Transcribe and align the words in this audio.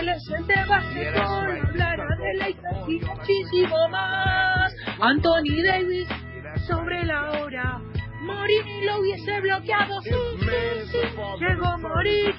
De 0.00 0.64
básquetbol, 0.66 1.60
hablará 1.68 2.06
de 2.16 2.34
Lakers 2.38 2.88
y 2.88 3.00
muchísimo 3.00 3.86
más. 3.90 4.74
Anthony 4.98 5.62
Davis 5.62 6.08
sobre 6.66 7.04
la 7.04 7.32
hora. 7.32 7.82
Morini 8.22 8.86
lo 8.86 9.00
hubiese 9.00 9.40
bloqueado, 9.42 10.00
sí, 10.00 10.10
sí, 10.40 10.90
sí. 10.90 10.98
Llegó 11.38 11.76
Morini. 11.76 12.32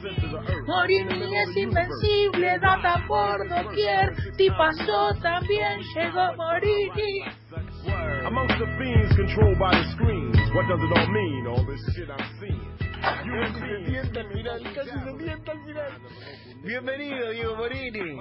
Morini 0.66 1.36
es 1.36 1.58
invencible, 1.58 2.58
data 2.58 3.04
por 3.08 3.48
doquier. 3.48 4.16
Tipazo 4.38 5.14
también 5.22 5.82
llegó 5.94 6.34
Morini. 6.36 7.26
Amongst 8.26 8.58
the 8.58 8.66
fiends 8.80 9.16
controlled 9.16 9.60
by 9.60 9.70
the 9.70 9.86
screens, 9.92 10.36
what 10.56 10.68
does 10.68 10.80
it 10.82 10.98
all 10.98 11.08
mean? 11.12 11.46
All 11.46 11.64
this 11.68 11.94
shit 11.94 12.10
I'm 12.10 12.40
seeing. 12.40 12.81
Al 13.04 14.30
final, 14.30 14.74
casi 14.76 14.90
al 14.92 15.66
final. 15.66 15.92
Bienvenido, 16.64 17.32
Diego 17.32 17.56
Morini. 17.56 18.20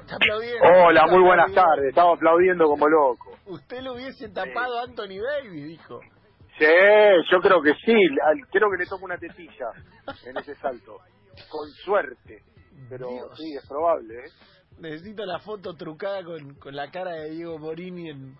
Está 0.00 0.16
aplaudiendo. 0.16 0.64
Hola, 0.86 1.06
muy 1.06 1.22
buenas 1.22 1.52
tardes. 1.52 1.88
Estaba 1.88 2.14
aplaudiendo 2.14 2.66
como 2.66 2.88
loco. 2.88 3.36
Usted 3.46 3.80
lo 3.82 3.94
hubiese 3.94 4.28
tapado 4.30 4.78
a 4.80 4.84
Anthony 4.84 5.20
Davis, 5.22 5.68
dijo. 5.68 6.00
Sí, 6.58 6.64
yo 7.30 7.40
creo 7.40 7.62
que 7.62 7.74
sí. 7.84 7.94
Creo 8.50 8.70
que 8.70 8.78
le 8.78 8.86
tomo 8.86 9.04
una 9.04 9.18
tetilla 9.18 9.70
en 10.24 10.36
ese 10.38 10.56
salto. 10.56 10.98
Con 11.48 11.68
suerte. 11.84 12.42
Pero 12.88 13.08
Dios. 13.08 13.38
sí, 13.38 13.54
es 13.54 13.66
probable, 13.68 14.14
¿eh? 14.14 14.30
Necesito 14.78 15.24
la 15.24 15.38
foto 15.38 15.74
trucada 15.74 16.24
con, 16.24 16.54
con 16.54 16.74
la 16.74 16.90
cara 16.90 17.12
de 17.12 17.30
Diego 17.30 17.58
Morini 17.58 18.10
en, 18.10 18.36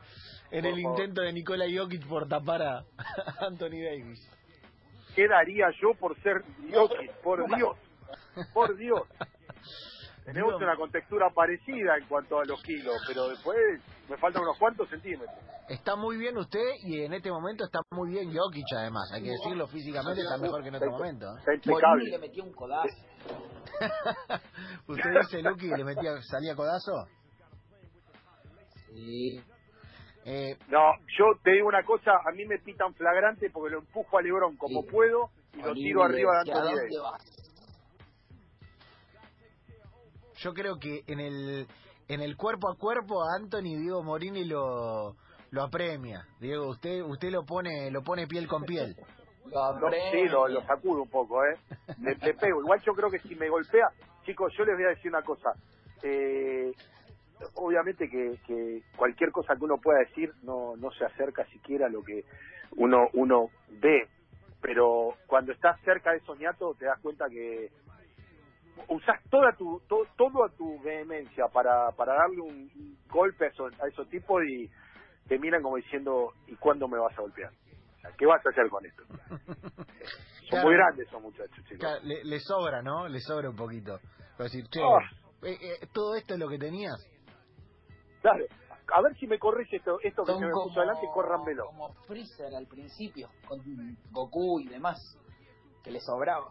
en 0.50 0.64
el 0.64 0.78
intento 0.78 1.22
de 1.22 1.32
Nikola 1.32 1.64
Jokic 1.72 2.06
por 2.06 2.28
tapar 2.28 2.62
a 2.62 2.84
Anthony 3.46 3.82
Davis. 3.84 4.35
¿Qué 5.16 5.26
daría 5.26 5.66
yo 5.80 5.98
por 5.98 6.14
ser 6.20 6.42
Jokic? 6.70 7.10
Por 7.22 7.46
Dios. 7.56 7.76
Por 8.52 8.76
Dios. 8.76 9.00
Tenemos 10.26 10.60
una 10.60 10.76
contextura 10.76 11.30
parecida 11.30 11.96
en 11.96 12.06
cuanto 12.06 12.38
a 12.38 12.44
los 12.44 12.62
kilos, 12.62 12.96
pero 13.06 13.28
después 13.28 13.56
me 14.10 14.16
faltan 14.18 14.42
unos 14.42 14.58
cuantos 14.58 14.90
centímetros. 14.90 15.30
Está 15.68 15.96
muy 15.96 16.18
bien 16.18 16.36
usted 16.36 16.68
y 16.84 17.00
en 17.02 17.14
este 17.14 17.30
momento 17.30 17.64
está 17.64 17.78
muy 17.92 18.10
bien 18.10 18.28
Jokic 18.36 18.66
además. 18.76 19.10
Hay 19.14 19.22
que 19.22 19.30
decirlo 19.30 19.66
físicamente, 19.68 20.20
está 20.20 20.36
mejor 20.36 20.62
que 20.62 20.68
en 20.68 20.74
otro 20.74 20.90
momento. 20.90 21.26
¿eh? 21.26 21.38
Está 21.38 21.54
impecable. 21.54 22.10
le 22.10 22.18
metió 22.18 22.44
un 22.44 22.52
codazo. 22.52 22.88
¿Usted 24.88 25.10
dice, 25.22 25.42
Lucky, 25.42 25.68
le 25.68 25.84
metía, 25.84 26.10
salía 26.22 26.54
codazo? 26.54 26.92
Sí. 28.92 29.40
Eh, 30.28 30.56
No, 30.68 30.80
yo 31.16 31.24
te 31.44 31.52
digo 31.52 31.68
una 31.68 31.84
cosa, 31.84 32.10
a 32.26 32.32
mí 32.32 32.44
me 32.46 32.58
pitan 32.58 32.92
flagrante 32.94 33.48
porque 33.50 33.70
lo 33.74 33.78
empujo 33.78 34.18
a 34.18 34.22
Lebrón 34.22 34.56
como 34.56 34.82
Sí. 34.82 34.88
puedo 34.90 35.30
y 35.54 35.62
lo 35.62 35.72
tiro 35.74 36.02
arriba 36.02 36.32
de 36.44 36.52
Anthony 36.52 36.74
Davis. 36.76 36.98
yo 40.38 40.52
creo 40.52 40.78
que 40.78 41.02
en 41.06 41.20
el 41.20 41.66
en 42.08 42.20
el 42.20 42.36
cuerpo 42.36 42.70
a 42.70 42.76
cuerpo 42.76 43.22
a 43.22 43.36
Anthony 43.36 43.78
Diego 43.80 44.02
Morini 44.02 44.44
lo 44.44 45.16
lo 45.50 45.62
apremia. 45.62 46.26
Diego, 46.40 46.68
usted 46.68 47.02
usted 47.02 47.30
lo 47.30 47.44
pone 47.44 47.90
lo 47.90 48.02
pone 48.02 48.26
piel 48.26 48.46
con 48.46 48.64
piel. 48.64 48.96
No, 49.46 49.90
sí, 50.10 50.24
lo, 50.28 50.48
lo 50.48 50.60
sacudo 50.66 51.02
un 51.02 51.08
poco, 51.08 51.44
¿eh? 51.44 51.56
Le, 52.00 52.16
le 52.16 52.34
pego. 52.34 52.60
Igual 52.62 52.82
yo 52.84 52.92
creo 52.94 53.08
que 53.10 53.20
si 53.20 53.36
me 53.36 53.48
golpea, 53.48 53.86
chicos, 54.24 54.52
yo 54.58 54.64
les 54.64 54.74
voy 54.74 54.86
a 54.86 54.88
decir 54.88 55.08
una 55.08 55.22
cosa. 55.22 55.50
Eh, 56.02 56.72
obviamente 57.54 58.08
que, 58.08 58.38
que 58.46 58.82
cualquier 58.96 59.30
cosa 59.32 59.54
que 59.56 59.64
uno 59.64 59.78
pueda 59.78 59.98
decir 60.00 60.32
no, 60.42 60.76
no 60.76 60.90
se 60.92 61.04
acerca 61.04 61.44
siquiera 61.46 61.86
a 61.86 61.90
lo 61.90 62.02
que 62.02 62.24
uno, 62.76 63.08
uno 63.14 63.50
ve. 63.80 64.08
Pero 64.60 65.14
cuando 65.26 65.52
estás 65.52 65.80
cerca 65.82 66.12
de 66.12 66.18
esos 66.18 66.38
ñatos 66.38 66.76
te 66.78 66.86
das 66.86 66.98
cuenta 67.00 67.26
que 67.28 67.68
usás 68.88 69.20
toda 69.30 69.52
tu, 69.52 69.80
to- 69.88 70.06
toda 70.16 70.48
tu 70.56 70.80
vehemencia 70.82 71.46
para, 71.52 71.90
para 71.92 72.14
darle 72.14 72.40
un 72.40 72.96
golpe 73.08 73.46
a 73.46 73.48
esos, 73.48 73.72
a 73.80 73.88
esos 73.88 74.08
tipos 74.08 74.42
y 74.44 74.68
te 75.28 75.38
miran 75.38 75.62
como 75.62 75.76
diciendo, 75.76 76.32
¿y 76.46 76.56
cuándo 76.56 76.88
me 76.88 76.98
vas 76.98 77.16
a 77.18 77.22
golpear? 77.22 77.50
¿Qué 78.16 78.24
vas 78.26 78.44
a 78.46 78.50
hacer 78.50 78.68
con 78.68 78.84
esto? 78.86 79.02
Son 80.48 80.50
Claro. 80.50 80.68
muy 80.68 80.76
grandes 80.76 81.08
esos 81.08 81.20
muchachos, 81.20 81.56
chicos. 81.64 81.78
Claro, 81.80 82.00
Le, 82.04 82.22
le 82.24 82.38
sobra, 82.38 82.80
¿no? 82.80 83.08
Le 83.08 83.18
sobra 83.20 83.50
un 83.50 83.56
poquito. 83.56 83.98
Decir, 84.38 84.64
che, 84.70 84.80
Ah. 84.80 84.98
eh, 85.42 85.58
eh, 85.60 85.86
todo 85.92 86.14
esto 86.14 86.34
es 86.34 86.40
lo 86.40 86.48
que 86.48 86.58
tenías. 86.58 86.94
Claro. 88.26 88.44
A 88.92 89.00
ver 89.02 89.14
si 89.16 89.26
me 89.26 89.38
corrige 89.38 89.76
esto, 89.76 89.98
esto 90.02 90.24
que 90.24 90.32
Son 90.32 90.40
se 90.40 90.46
me 90.46 90.52
como, 90.52 90.64
puso 90.66 90.80
adelante 90.80 91.06
córranmelo. 91.12 91.66
como 91.66 91.92
Freezer 92.06 92.54
al 92.54 92.66
principio, 92.66 93.28
con 93.46 93.60
Goku 94.10 94.60
y 94.60 94.68
demás, 94.68 95.16
que 95.82 95.90
le 95.92 96.00
sobraba. 96.00 96.48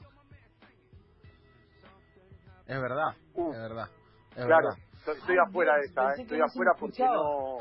Es 2.65 2.81
verdad, 2.81 3.15
Uh, 3.33 3.51
es 3.51 3.59
verdad. 3.59 3.89
es 4.35 4.45
Claro, 4.45 4.69
verdad. 4.69 4.83
estoy, 4.99 5.17
estoy 5.17 5.35
Ay, 5.35 5.45
afuera 5.49 5.75
de 5.75 5.81
esa, 5.85 6.11
eh. 6.11 6.21
estoy 6.21 6.41
afuera 6.41 6.71
porque 6.79 7.03
no... 7.03 7.57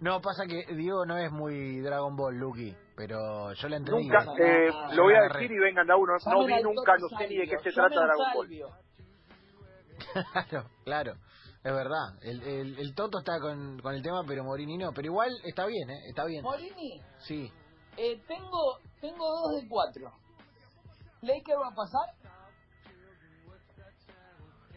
No, 0.00 0.20
pasa 0.20 0.46
que 0.46 0.64
Diego 0.74 1.04
no 1.06 1.16
es 1.16 1.30
muy 1.30 1.80
Dragon 1.80 2.16
Ball, 2.16 2.36
Lucky, 2.38 2.74
pero 2.96 3.52
yo 3.52 3.68
le 3.68 3.76
entendí. 3.76 4.08
Nunca, 4.08 4.24
eh, 4.40 4.70
lo 4.94 5.04
voy 5.04 5.14
a 5.14 5.22
decir 5.32 5.52
y 5.52 5.58
vengan 5.58 5.88
a 5.90 5.96
uno. 5.96 6.14
No 6.26 6.44
vi 6.46 6.60
nunca, 6.62 6.96
no 6.98 7.08
sé 7.16 7.28
ni 7.28 7.36
de 7.38 7.46
qué 7.48 7.58
se 7.58 7.70
trata 7.72 7.94
Dragon 7.94 8.26
Ball. 8.34 8.48
Claro, 10.32 10.68
claro, 10.84 11.12
es 11.68 11.74
verdad. 11.74 12.18
El, 12.22 12.42
el, 12.42 12.78
el 12.78 12.94
Toto 12.94 13.18
está 13.18 13.38
con, 13.40 13.78
con 13.80 13.94
el 13.94 14.02
tema, 14.02 14.22
pero 14.26 14.44
Morini 14.44 14.76
no. 14.78 14.92
Pero 14.92 15.06
igual 15.06 15.30
está 15.44 15.66
bien, 15.66 15.90
¿eh? 15.90 16.00
Está 16.08 16.24
bien. 16.24 16.42
Morini, 16.42 17.00
Sí. 17.18 17.50
eh, 17.96 18.20
tengo, 18.26 18.78
tengo 19.00 19.24
dos 19.26 19.60
de 19.62 19.68
cuatro. 19.68 20.12
¿Laker 21.22 21.56
va 21.56 21.68
a 21.68 21.74
pasar? 21.74 22.14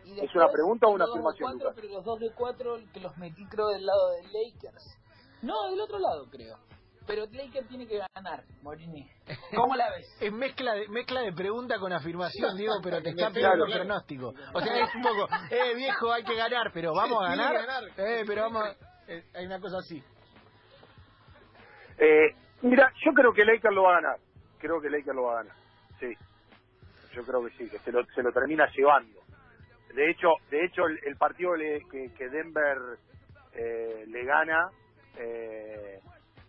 Y 0.06 0.19
¿Es 0.19 0.35
una 0.35 0.50
pregunta 0.50 0.88
o 0.88 0.91
una 0.91 1.06
tengo 1.06 1.18
dos 1.18 1.24
de 1.24 1.30
afirmación, 1.30 1.51
cuatro, 1.51 1.69
Lucas? 1.69 1.75
Pero 1.81 1.94
los 1.94 2.06
dos 2.06 2.19
de 2.19 2.31
cuatro 2.34 2.78
que 2.94 3.00
los 3.00 3.18
metí 3.18 3.46
creo 3.46 3.68
del 3.69 3.85
lado 3.85 4.09
de 4.12 4.24
Lakers. 4.24 4.97
No, 5.41 5.69
del 5.69 5.80
otro 5.81 6.00
lado 6.00 6.25
creo. 6.30 6.57
Pero 7.07 7.25
Lakers 7.31 7.67
tiene 7.67 7.88
que 7.88 8.00
ganar, 8.13 8.44
Morini. 8.62 9.09
¿Cómo 9.56 9.75
la 9.75 9.89
ves? 9.89 10.07
Es 10.22 10.31
mezcla 10.31 10.73
de, 10.75 10.88
mezcla 10.88 11.22
de 11.22 11.34
pregunta 11.34 11.79
con 11.79 11.91
afirmación, 11.91 12.56
Diego, 12.56 12.75
pero 12.84 13.01
te 13.01 13.09
está 13.12 13.31
pegando 13.31 13.66
claro. 13.66 13.81
pronóstico. 13.84 14.34
O 14.53 14.62
sea, 14.62 14.84
es 14.84 14.95
un 14.95 15.01
poco, 15.01 15.28
eh, 15.50 15.75
viejo, 15.75 16.12
hay 16.12 16.23
que 16.23 16.35
ganar, 16.35 16.72
pero 16.73 16.94
vamos 16.94 17.23
a 17.25 17.29
ganar. 17.35 17.56
Eh, 17.97 18.23
pero 18.25 18.44
vamos 18.44 18.63
a- 18.66 18.75
eh, 19.12 19.23
hay 19.34 19.45
una 19.45 19.59
cosa 19.59 19.78
así. 19.79 20.01
Eh, 21.97 22.35
mira, 22.62 22.91
yo 23.06 23.12
creo 23.13 23.33
que 23.33 23.45
Lakers 23.45 23.73
lo 23.73 23.83
va 23.83 23.97
a 23.97 24.01
ganar. 24.01 24.18
Creo 24.59 24.79
que 24.81 24.89
Lakers 24.89 25.16
lo 25.16 25.23
va 25.23 25.33
a 25.39 25.44
ganar. 25.44 25.56
Sí. 26.00 26.13
Yo 27.13 27.23
creo 27.23 27.44
que 27.45 27.51
sí, 27.57 27.69
que 27.69 27.79
se 27.79 27.91
lo, 27.91 28.06
se 28.16 28.23
lo 28.23 28.31
termina 28.31 28.68
llevando. 28.75 29.19
De 29.94 30.09
hecho, 30.09 30.29
de 30.50 30.66
hecho 30.66 30.85
el, 30.88 31.00
el 31.06 31.18
partido 31.18 31.56
le- 31.56 31.81
que, 31.91 32.13
que 32.13 32.29
Denver 32.29 32.78
eh, 33.53 34.06
le 34.07 34.23
gana, 34.23 34.69
eh, 35.18 36.00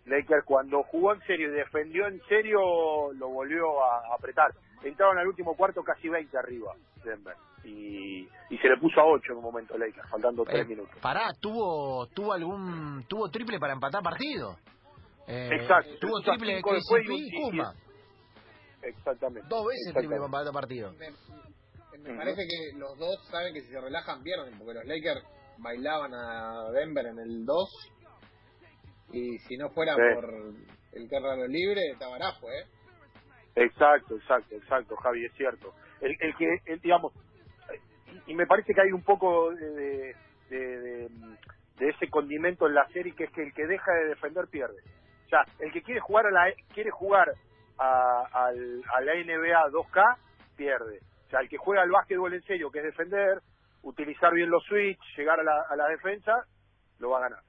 Lakers 0.07 0.45
cuando 0.45 0.83
jugó 0.85 1.13
en 1.15 1.21
serio 1.23 1.49
y 1.49 1.57
defendió 1.57 2.07
en 2.09 2.21
serio, 2.29 3.13
lo 3.15 3.29
volvió 3.29 3.83
a 3.85 4.15
apretar. 4.15 4.53
Entraron 4.83 5.17
al 5.19 5.29
último 5.29 5.55
cuarto 5.57 5.83
casi 5.85 6.09
20 6.09 6.37
arriba, 6.37 6.75
Denver. 7.05 7.37
Y, 7.65 8.29
y 8.51 8.59
se 8.59 8.69
le 8.69 8.77
puso 8.79 9.01
a 9.01 9.05
8 9.07 9.31
en 9.33 9.39
un 9.39 9.45
momento 9.45 9.79
Lakers, 9.79 10.09
faltando 10.11 10.43
3 10.45 10.63
Eh, 10.63 10.65
minutos. 10.65 10.97
Pará, 11.01 11.31
tuvo 11.41 12.07
tuvo 12.09 12.33
algún 12.33 13.05
tuvo 13.09 13.29
triple 13.31 13.61
para 13.61 13.75
empatar 13.75 14.03
partido. 14.03 14.57
Eh, 15.29 15.51
Exacto. 15.53 15.91
Tuvo 16.01 16.21
triple 16.23 16.55
después 16.55 16.83
y 16.83 16.89
KCP 16.89 17.11
un- 17.13 17.19
y 17.19 17.43
Kuma. 17.43 17.75
Exactamente. 18.83 19.49
Dos 19.49 19.67
veces 19.67 19.95
triple 19.95 20.17
para 20.19 20.27
Exactamente. 20.27 20.27
empatar 20.27 20.53
partido. 20.53 20.93
Me, 21.99 22.11
me 22.11 22.17
parece 22.19 22.43
que 22.43 22.79
los 22.79 22.99
dos 22.99 23.15
saben 23.31 23.55
que 23.55 23.61
si 23.61 23.69
se 23.71 23.81
relajan 23.81 24.23
pierden, 24.25 24.59
porque 24.59 24.75
los 24.75 24.85
Lakers 24.85 25.23
bailaban 25.59 26.13
a 26.13 26.71
Denver 26.73 27.07
en 27.07 27.19
el 27.21 27.45
2 27.47 27.93
y 29.13 29.39
si 29.41 29.57
no 29.57 29.71
fuera 29.71 29.95
Sí. 29.95 30.01
por 30.15 30.25
el 30.93 31.09
carrero 31.09 31.47
libre 31.47 31.81
estaba 31.93 32.17
Arafo, 32.17 32.51
¿eh? 32.51 32.65
Exacto, 33.55 34.17
exacto, 34.17 34.55
exacto, 34.55 34.97
Javi, 34.97 35.25
es 35.27 35.33
cierto. 35.35 35.75
El, 36.01 36.17
el 36.21 36.35
que, 36.37 36.49
el, 36.67 36.81
digamos, 36.81 37.13
y 38.27 38.35
me 38.35 38.47
parece 38.47 38.73
que 38.75 38.81
hay 38.81 38.93
un 38.93 39.03
poco 39.03 39.53
de, 39.53 40.15
de, 40.51 40.59
de- 40.59 41.09
ese 41.81 42.09
condimento 42.09 42.67
en 42.69 42.75
la 42.75 42.87
serie 42.89 43.13
que 43.15 43.25
es 43.25 43.31
que 43.33 43.43
el 43.43 43.53
que 43.53 43.67
deja 43.67 43.93
de 43.93 44.07
defender 44.09 44.47
pierde. 44.49 44.81
O 45.27 45.29
sea, 45.29 45.45
el 45.59 45.73
que 45.73 45.83
quiere 45.83 46.01
jugar 46.01 46.27
a 46.27 46.31
la 46.31 46.53
quiere 46.73 46.91
jugar 46.91 47.33
a, 47.79 48.25
a 48.33 49.01
la 49.01 49.15
NBA 49.15 49.69
2K 49.71 50.17
pierde. 50.57 51.01
O 51.27 51.31
sea, 51.31 51.41
el 51.41 51.49
que 51.49 51.57
juega 51.57 51.83
al 51.83 51.91
básquetbol 51.91 52.33
en 52.35 52.43
serio, 52.43 52.71
que 52.71 52.79
es 52.79 52.85
defender, 52.85 53.41
utilizar 53.83 54.33
bien 54.33 54.51
los 54.51 54.63
switch, 54.65 55.01
llegar 55.17 55.41
a 55.41 55.43
la, 55.43 55.63
a 55.69 55.75
la 55.75 55.89
defensa, 55.89 56.45
lo 57.01 57.11
va 57.11 57.19
a 57.19 57.23
ganar. 57.23 57.41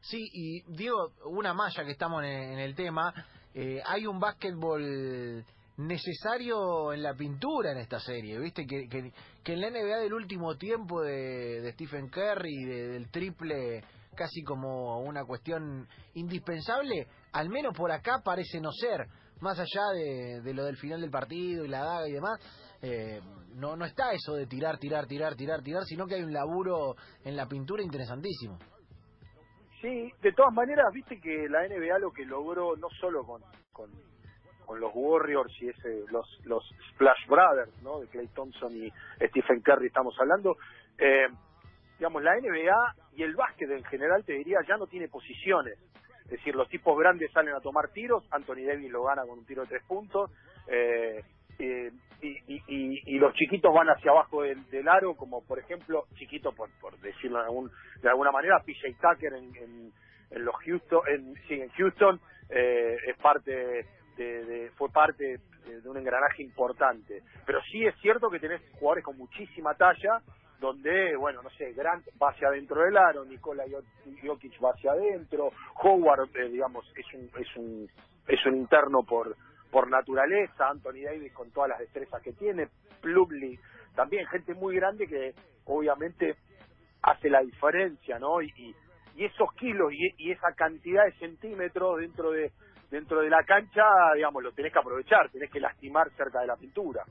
Sí, 0.00 0.28
y 0.32 0.62
Diego, 0.72 1.12
una 1.26 1.52
malla 1.54 1.84
que 1.84 1.90
estamos 1.92 2.22
en, 2.24 2.58
el 2.58 2.74
tema, 2.74 3.12
eh, 3.54 3.80
hay 3.84 4.06
un 4.06 4.18
básquetbol 4.20 5.44
necesario 5.76 6.92
en 6.92 7.02
la 7.02 7.14
pintura 7.14 7.72
en 7.72 7.78
esta 7.78 8.00
serie, 8.00 8.38
¿viste? 8.38 8.66
Que, 8.66 8.88
que, 8.88 9.12
que 9.44 9.52
en 9.52 9.60
la 9.60 9.70
NBA 9.70 9.98
del 9.98 10.12
último 10.14 10.56
tiempo 10.56 11.02
de, 11.02 11.60
de 11.60 11.72
Stephen 11.72 12.08
Curry, 12.08 12.64
de- 12.64 12.88
del 12.88 13.10
triple 13.10 13.82
casi 14.16 14.42
como 14.42 15.00
una 15.00 15.24
cuestión 15.24 15.86
indispensable, 16.14 17.06
al 17.32 17.48
menos 17.48 17.76
por 17.76 17.92
acá 17.92 18.20
parece 18.24 18.60
no 18.60 18.72
ser. 18.72 19.06
más 19.40 19.58
allá 19.58 19.82
de, 19.94 20.40
de 20.42 20.54
lo 20.54 20.64
del 20.64 20.76
final 20.76 21.00
del 21.00 21.10
partido 21.10 21.64
y 21.64 21.68
la 21.68 21.84
daga 21.84 22.08
y 22.08 22.12
demás, 22.12 22.40
eh, 22.82 23.20
no, 23.54 23.76
no 23.76 23.84
está 23.84 24.12
eso 24.12 24.34
de 24.34 24.46
tirar, 24.46 24.78
tirar, 24.78 25.06
tirar, 25.06 25.36
tirar, 25.36 25.62
tirar, 25.62 25.84
sino 25.84 26.06
que 26.06 26.16
hay 26.16 26.22
un 26.24 26.32
laburo 26.32 26.96
en 27.24 27.36
la 27.36 27.46
pintura 27.46 27.82
interesantísimo. 27.82 28.58
Sí, 29.80 30.12
de 30.22 30.32
todas 30.32 30.52
maneras, 30.52 30.92
viste 30.92 31.20
que 31.20 31.48
la 31.48 31.66
NBA 31.68 31.98
lo 31.98 32.10
que 32.10 32.24
logró, 32.24 32.76
no 32.76 32.88
solo 33.00 33.24
con, 33.24 33.42
con, 33.72 33.90
los 34.80 34.90
Warriors 34.94 35.52
y 35.62 35.68
ese, 35.68 36.04
los, 36.10 36.26
los 36.44 36.62
Splash 36.90 37.26
Brothers, 37.26 37.82
¿no? 37.82 38.00
De 38.00 38.06
Clay 38.08 38.26
Thompson 38.34 38.76
y 38.76 38.92
Stephen 39.28 39.60
Curry 39.62 39.86
estamos 39.86 40.14
hablando, 40.20 40.58
eh, 40.98 41.28
digamos, 41.96 42.22
la 42.22 42.36
NBA 42.36 42.94
y 43.14 43.22
el 43.22 43.34
básquet 43.34 43.70
en 43.70 43.84
general, 43.84 44.24
te 44.24 44.34
diría, 44.34 44.58
ya 44.68 44.76
no 44.76 44.86
tiene 44.86 45.08
posiciones. 45.08 45.78
Es 46.24 46.32
decir, 46.32 46.54
los 46.54 46.68
tipos 46.68 46.98
grandes 46.98 47.32
salen 47.32 47.54
a 47.54 47.60
tomar 47.60 47.88
tiros, 47.88 48.24
Anthony 48.30 48.66
Davis 48.66 48.90
lo 48.90 49.04
gana 49.04 49.22
con 49.22 49.38
un 49.38 49.46
tiro 49.46 49.62
de 49.62 49.68
tres 49.68 49.82
puntos, 49.84 50.30
eh, 50.66 51.24
eh, 51.58 51.90
y, 52.20 52.28
y, 52.56 53.02
y, 53.06 53.18
los 53.18 53.32
chiquitos 53.34 53.72
van 53.72 53.88
hacia 53.88 54.10
abajo 54.10 54.42
del, 54.42 54.68
del 54.70 54.88
aro, 54.88 55.14
como 55.14 55.44
por 55.44 55.58
ejemplo, 55.58 56.06
chiquito 56.16 56.52
por, 56.52 56.68
por 56.80 56.98
decirlo 56.98 57.38
de, 57.38 57.44
algún, 57.44 57.70
de 58.02 58.08
alguna 58.08 58.32
manera, 58.32 58.60
PJ 58.64 58.96
Tucker 59.00 59.34
en, 59.34 59.92
en, 60.30 60.44
los 60.44 60.54
Houston, 60.56 61.00
en, 61.08 61.34
sí, 61.46 61.54
en 61.54 61.68
Houston 61.70 62.20
eh, 62.50 62.96
es 63.06 63.16
parte 63.18 63.50
de, 64.16 64.44
de, 64.44 64.70
fue 64.76 64.90
parte 64.90 65.38
de, 65.64 65.80
de, 65.80 65.88
un 65.88 65.96
engranaje 65.96 66.42
importante. 66.42 67.22
Pero 67.46 67.60
sí 67.70 67.86
es 67.86 67.94
cierto 68.00 68.30
que 68.30 68.40
tenés 68.40 68.60
jugadores 68.72 69.04
con 69.04 69.16
muchísima 69.16 69.74
talla, 69.74 70.20
donde, 70.60 71.16
bueno, 71.16 71.42
no 71.42 71.50
sé, 71.50 71.72
Grant 71.72 72.04
va 72.20 72.30
hacia 72.30 72.48
adentro 72.48 72.82
del 72.82 72.96
aro, 72.96 73.24
Nikola 73.24 73.64
Jokic 74.22 74.62
va 74.62 74.70
hacia 74.70 74.92
adentro, 74.92 75.52
Howard, 75.82 76.30
eh, 76.36 76.48
digamos, 76.48 76.84
es 76.96 77.06
un, 77.14 77.30
es 77.40 77.56
un, 77.56 77.88
es 78.26 78.44
un 78.46 78.56
interno 78.56 79.02
por 79.04 79.36
por 79.70 79.90
naturaleza, 79.90 80.68
Anthony 80.68 81.04
Davis 81.04 81.32
con 81.32 81.50
todas 81.50 81.70
las 81.70 81.78
destrezas 81.78 82.22
que 82.22 82.32
tiene, 82.32 82.68
Plumlee, 83.00 83.58
también 83.94 84.26
gente 84.28 84.54
muy 84.54 84.76
grande 84.76 85.06
que 85.06 85.34
obviamente 85.64 86.36
hace 87.02 87.28
la 87.28 87.40
diferencia, 87.40 88.18
¿no? 88.18 88.42
Y, 88.42 88.74
esos 89.16 89.52
kilos 89.54 89.92
y, 89.92 90.28
y, 90.28 90.30
esa 90.30 90.52
cantidad 90.54 91.04
de 91.04 91.12
centímetros 91.18 91.98
dentro 91.98 92.30
de 92.30 92.52
dentro 92.88 93.20
de 93.20 93.28
la 93.28 93.42
cancha, 93.44 93.82
digamos, 94.14 94.42
lo 94.42 94.52
tenés 94.52 94.72
que 94.72 94.78
aprovechar, 94.78 95.28
tenés 95.30 95.50
que 95.50 95.60
lastimar 95.60 96.08
cerca 96.16 96.40
de 96.40 96.46
la 96.46 96.56
pintura. 96.56 97.02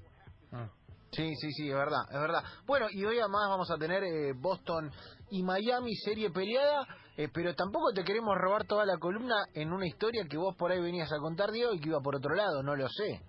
Ah. 0.52 0.70
Sí, 1.12 1.36
sí, 1.36 1.52
sí, 1.52 1.70
es 1.70 1.76
verdad, 1.76 2.04
es 2.12 2.20
verdad. 2.20 2.44
Bueno, 2.66 2.88
y 2.92 3.04
hoy 3.06 3.18
además 3.20 3.48
vamos 3.50 3.72
a 3.72 3.78
tener 3.78 4.04
eh, 4.04 4.34
Boston 4.36 4.92
y 5.32 5.42
Miami 5.42 5.96
serie 5.96 6.30
peleada, 6.32 6.86
eh, 7.18 7.28
pero 7.34 7.56
tampoco 7.56 7.92
te 7.94 8.04
queremos 8.04 8.38
robar 8.38 8.66
toda 8.66 8.86
la 8.86 8.98
columna 8.98 9.36
en 9.56 9.74
una 9.74 9.88
historia 9.88 10.24
que 10.30 10.38
vos 10.38 10.56
por 10.56 10.72
ahí 10.72 10.80
venías 10.80 11.12
a 11.12 11.20
contar, 11.20 11.52
Diego, 11.52 11.74
y 11.74 11.80
que 11.80 11.90
iba 11.90 12.00
por 12.00 12.16
otro 12.16 12.36
lado, 12.36 12.62
no 12.62 12.76
lo 12.76 12.88
sé. 12.88 13.20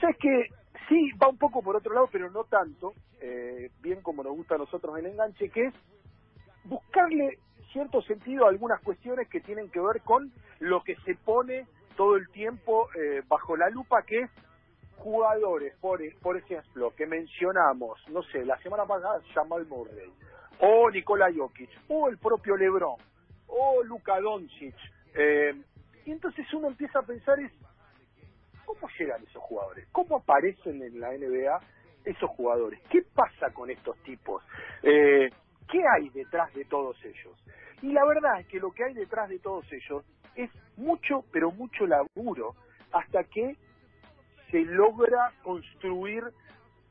Sea, 0.00 0.10
es 0.10 0.16
que 0.18 0.46
sí, 0.88 1.10
va 1.22 1.28
un 1.28 1.38
poco 1.38 1.62
por 1.62 1.76
otro 1.76 1.94
lado, 1.94 2.08
pero 2.10 2.30
no 2.30 2.44
tanto, 2.44 2.92
eh, 3.20 3.70
bien 3.80 4.00
como 4.00 4.22
nos 4.22 4.34
gusta 4.34 4.54
a 4.54 4.58
nosotros 4.58 4.96
el 4.98 5.06
enganche, 5.06 5.50
que 5.50 5.66
es 5.66 5.74
buscarle 6.64 7.38
cierto 7.72 8.00
sentido 8.02 8.46
a 8.46 8.48
algunas 8.48 8.80
cuestiones 8.82 9.28
que 9.28 9.40
tienen 9.40 9.70
que 9.70 9.80
ver 9.80 10.02
con 10.02 10.32
lo 10.60 10.82
que 10.82 10.96
se 11.04 11.14
pone 11.16 11.66
todo 11.96 12.16
el 12.16 12.28
tiempo 12.30 12.88
eh, 12.94 13.22
bajo 13.28 13.56
la 13.56 13.68
lupa, 13.70 14.02
que 14.02 14.20
es 14.20 14.30
jugadores, 14.96 15.74
por, 15.80 16.00
por 16.20 16.36
ejemplo, 16.36 16.92
que 16.96 17.06
mencionamos, 17.06 17.98
no 18.08 18.22
sé, 18.24 18.44
la 18.44 18.56
semana 18.58 18.86
pasada 18.86 19.20
Jamal 19.34 19.66
Murray, 19.66 20.12
o 20.64 20.88
Nikola 20.90 21.28
Jokic, 21.34 21.70
o 21.88 22.08
el 22.08 22.18
propio 22.18 22.56
LeBron, 22.56 22.96
o 23.48 23.82
Luka 23.82 24.20
Doncic, 24.20 24.76
eh, 25.12 25.54
y 26.04 26.12
entonces 26.12 26.46
uno 26.54 26.68
empieza 26.68 27.00
a 27.00 27.02
pensar 27.02 27.38
es, 27.40 27.50
¿cómo 28.64 28.88
llegan 28.96 29.20
esos 29.24 29.42
jugadores? 29.42 29.88
¿Cómo 29.90 30.18
aparecen 30.18 30.80
en 30.80 31.00
la 31.00 31.10
NBA 31.10 31.58
esos 32.04 32.30
jugadores? 32.30 32.80
¿Qué 32.90 33.02
pasa 33.02 33.50
con 33.52 33.70
estos 33.70 33.96
tipos? 34.04 34.44
Eh, 34.84 35.30
¿Qué 35.68 35.82
hay 35.96 36.10
detrás 36.10 36.54
de 36.54 36.64
todos 36.66 36.96
ellos? 37.04 37.36
Y 37.82 37.90
la 37.92 38.04
verdad 38.04 38.38
es 38.38 38.46
que 38.46 38.60
lo 38.60 38.70
que 38.70 38.84
hay 38.84 38.94
detrás 38.94 39.28
de 39.28 39.40
todos 39.40 39.66
ellos 39.72 40.04
es 40.36 40.50
mucho, 40.76 41.24
pero 41.32 41.50
mucho 41.50 41.88
laburo, 41.88 42.54
hasta 42.92 43.24
que 43.24 43.56
se 44.52 44.60
logra 44.60 45.32
construir 45.42 46.22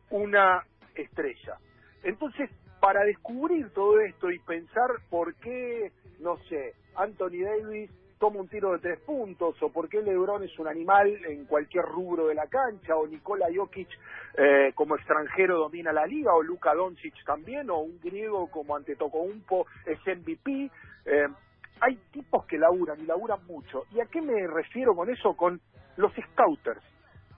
una 0.09 0.65
estrella. 0.93 1.57
Entonces, 2.03 2.49
para 2.81 3.05
descubrir 3.05 3.69
todo 3.69 4.01
esto 4.01 4.31
y 4.31 4.39
pensar 4.39 4.89
por 5.09 5.35
qué, 5.35 5.91
no 6.19 6.37
sé, 6.49 6.73
Anthony 6.95 7.43
Davis 7.45 7.91
toma 8.19 8.39
un 8.39 8.47
tiro 8.47 8.73
de 8.73 8.79
tres 8.79 8.99
puntos, 8.99 9.55
o 9.61 9.69
por 9.69 9.87
qué 9.87 10.01
LeBron 10.01 10.43
es 10.43 10.59
un 10.59 10.67
animal 10.67 11.07
en 11.25 11.45
cualquier 11.45 11.85
rubro 11.85 12.27
de 12.27 12.35
la 12.35 12.47
cancha, 12.47 12.95
o 12.95 13.07
Nikola 13.07 13.47
Jokic 13.55 13.87
eh, 14.37 14.71
como 14.75 14.95
extranjero 14.95 15.57
domina 15.57 15.93
la 15.93 16.05
liga, 16.05 16.33
o 16.33 16.43
Luka 16.43 16.73
Doncic 16.73 17.15
también, 17.25 17.69
o 17.69 17.79
un 17.79 17.99
griego 17.99 18.49
como 18.51 18.75
Antetokounmpo 18.75 19.65
es 19.85 19.99
MVP. 20.05 20.69
Eh, 21.05 21.27
hay 21.81 21.95
tipos 22.11 22.45
que 22.45 22.59
laburan 22.59 22.99
y 22.99 23.05
laburan 23.05 23.43
mucho. 23.47 23.85
¿Y 23.91 23.99
a 23.99 24.05
qué 24.05 24.21
me 24.21 24.45
refiero 24.47 24.95
con 24.95 25.09
eso? 25.09 25.35
Con 25.35 25.59
los 25.97 26.11
scouters 26.13 26.83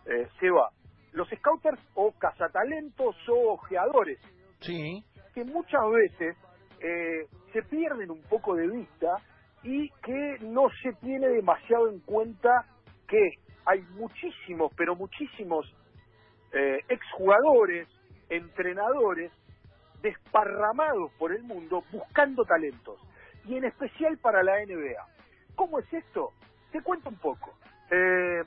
eh, 0.05 0.27
Seba, 0.39 0.69
los 1.13 1.29
scouters 1.29 1.79
o 1.95 2.11
cazatalentos 2.11 3.15
o 3.29 3.53
ojeadores. 3.53 4.19
Sí. 4.59 5.03
Que 5.33 5.43
muchas 5.43 5.81
veces 5.91 6.37
eh, 6.79 7.27
se 7.51 7.63
pierden 7.63 8.11
un 8.11 8.21
poco 8.23 8.55
de 8.55 8.67
vista 8.67 9.15
y 9.63 9.89
que 10.03 10.37
no 10.41 10.67
se 10.81 10.93
tiene 11.01 11.27
demasiado 11.29 11.89
en 11.89 11.99
cuenta 12.01 12.65
que 13.07 13.37
hay 13.65 13.81
muchísimos, 13.91 14.71
pero 14.75 14.95
muchísimos 14.95 15.65
eh, 16.51 16.79
exjugadores, 16.89 17.87
entrenadores, 18.29 19.31
desparramados 20.01 21.11
por 21.17 21.31
el 21.33 21.43
mundo 21.43 21.83
buscando 21.91 22.43
talentos. 22.43 22.99
Y 23.45 23.57
en 23.57 23.65
especial 23.65 24.17
para 24.19 24.43
la 24.43 24.53
NBA. 24.65 25.07
¿Cómo 25.55 25.79
es 25.79 25.93
esto? 25.93 26.31
Te 26.71 26.81
cuento 26.81 27.09
un 27.09 27.17
poco. 27.17 27.53
Eh, 27.91 28.43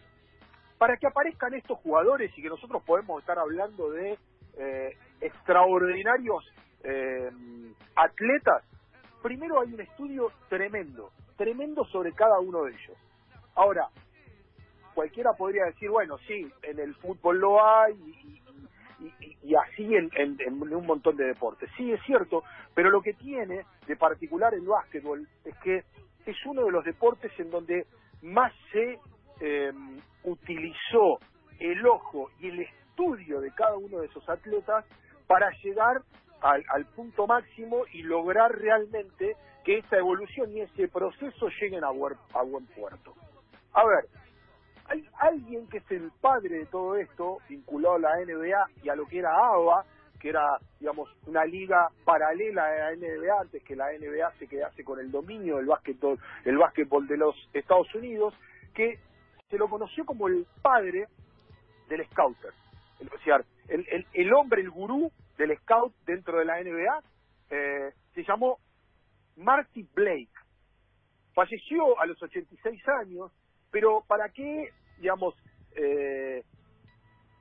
para 0.78 0.96
que 0.96 1.06
aparezcan 1.06 1.54
estos 1.54 1.78
jugadores 1.78 2.30
y 2.36 2.42
que 2.42 2.48
nosotros 2.48 2.82
podemos 2.84 3.20
estar 3.20 3.38
hablando 3.38 3.90
de 3.90 4.18
eh, 4.58 4.96
extraordinarios 5.20 6.44
eh, 6.88 7.30
atletas, 7.96 8.62
primero 9.22 9.60
hay 9.60 9.74
un 9.74 9.80
estudio 9.80 10.30
tremendo, 10.48 11.10
tremendo 11.36 11.84
sobre 11.86 12.12
cada 12.12 12.38
uno 12.38 12.62
de 12.64 12.72
ellos. 12.72 12.96
Ahora, 13.56 13.88
cualquiera 14.94 15.32
podría 15.32 15.64
decir, 15.64 15.90
bueno, 15.90 16.16
sí, 16.28 16.48
en 16.62 16.78
el 16.78 16.94
fútbol 16.94 17.40
lo 17.40 17.64
hay 17.64 17.94
y, 19.42 19.54
así 19.54 19.94
en, 19.94 20.10
en, 20.16 20.36
en, 20.40 20.74
un 20.74 20.86
montón 20.86 21.16
de 21.16 21.24
deportes. 21.24 21.70
Sí, 21.76 21.92
es 21.92 22.00
cierto, 22.04 22.44
pero 22.74 22.90
lo 22.90 23.02
que 23.02 23.14
tiene 23.14 23.64
de 23.86 23.96
particular 23.96 24.54
el 24.54 24.66
básquetbol 24.66 25.26
es 25.44 25.56
que 25.58 25.84
es 26.24 26.36
uno 26.46 26.64
de 26.64 26.70
los 26.70 26.84
deportes 26.84 27.32
en 27.38 27.50
donde 27.50 27.86
más 28.22 28.52
se 28.72 28.98
eh, 29.40 29.72
utilizó 30.24 31.18
el 31.58 31.86
ojo 31.86 32.30
y 32.40 32.48
el 32.48 32.60
estudio 32.60 33.40
de 33.40 33.50
cada 33.52 33.76
uno 33.76 33.98
de 34.00 34.06
esos 34.06 34.28
atletas 34.28 34.84
para 35.26 35.50
llegar 35.62 36.02
al, 36.50 36.64
al, 36.68 36.84
punto 36.86 37.26
máximo 37.26 37.84
y 37.92 38.02
lograr 38.02 38.52
realmente 38.52 39.36
que 39.64 39.78
esa 39.78 39.96
evolución 39.96 40.52
y 40.52 40.60
ese 40.60 40.88
proceso 40.88 41.48
lleguen 41.60 41.84
a, 41.84 41.90
buen, 41.90 42.14
a 42.34 42.42
buen 42.42 42.66
puerto. 42.66 43.14
A 43.72 43.84
ver, 43.84 44.06
hay 44.88 45.04
alguien 45.18 45.66
que 45.68 45.78
es 45.78 45.90
el 45.90 46.10
padre 46.20 46.58
de 46.58 46.66
todo 46.66 46.96
esto, 46.96 47.38
vinculado 47.48 47.96
a 47.96 47.98
la 47.98 48.24
NBA 48.24 48.82
y 48.84 48.88
a 48.88 48.94
lo 48.94 49.06
que 49.06 49.18
era 49.18 49.30
ABA, 49.30 49.84
que 50.20 50.28
era, 50.30 50.58
digamos, 50.78 51.10
una 51.26 51.44
liga 51.44 51.88
paralela 52.04 52.64
a 52.64 52.90
la 52.90 52.96
NBA 52.96 53.40
antes 53.40 53.62
que 53.64 53.76
la 53.76 53.86
NBA 53.92 54.32
se 54.38 54.46
quedase 54.46 54.84
con 54.84 55.00
el 55.00 55.10
dominio 55.10 55.56
del 55.56 55.66
básquetbol, 55.66 56.18
el 56.44 56.58
básquetbol 56.58 57.06
de 57.06 57.16
los 57.16 57.34
Estados 57.52 57.92
Unidos, 57.94 58.34
que 58.74 58.98
se 59.50 59.58
lo 59.58 59.68
conoció 59.68 60.04
como 60.04 60.28
el 60.28 60.46
padre 60.62 61.06
del 61.88 62.06
scouter. 62.06 62.52
O 63.00 63.18
sea, 63.24 63.40
el, 63.68 63.86
el, 63.90 64.06
el 64.12 64.32
hombre, 64.32 64.62
el 64.62 64.70
gurú 64.70 65.10
del 65.36 65.56
scout 65.58 65.94
dentro 66.04 66.38
de 66.38 66.44
la 66.44 66.60
NBA, 66.60 67.02
eh, 67.50 67.92
se 68.14 68.24
llamó 68.24 68.58
Marty 69.36 69.86
Blake. 69.94 70.30
Falleció 71.34 71.98
a 72.00 72.06
los 72.06 72.20
86 72.22 72.82
años, 73.00 73.30
pero 73.70 74.02
para 74.06 74.30
que, 74.30 74.70
digamos, 74.98 75.34
eh, 75.74 76.42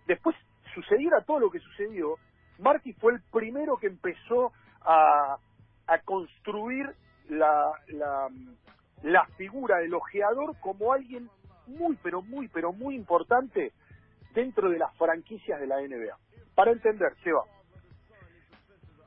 después 0.05 0.35
sucediera 0.73 1.21
todo 1.21 1.39
lo 1.39 1.49
que 1.49 1.59
sucedió, 1.59 2.17
Marty 2.59 2.93
fue 2.93 3.13
el 3.13 3.21
primero 3.31 3.77
que 3.77 3.87
empezó 3.87 4.51
a, 4.81 5.37
a 5.87 5.99
construir 5.99 6.93
la, 7.29 7.71
la, 7.87 8.29
la 9.03 9.25
figura 9.37 9.77
del 9.77 9.93
ojeador 9.93 10.59
como 10.59 10.93
alguien 10.93 11.29
muy, 11.67 11.97
pero 12.03 12.21
muy, 12.21 12.47
pero 12.49 12.71
muy 12.73 12.95
importante 12.95 13.71
dentro 14.33 14.69
de 14.69 14.77
las 14.77 14.95
franquicias 14.97 15.59
de 15.59 15.67
la 15.67 15.81
NBA. 15.81 16.17
Para 16.53 16.71
entender, 16.71 17.13
Seba, 17.23 17.43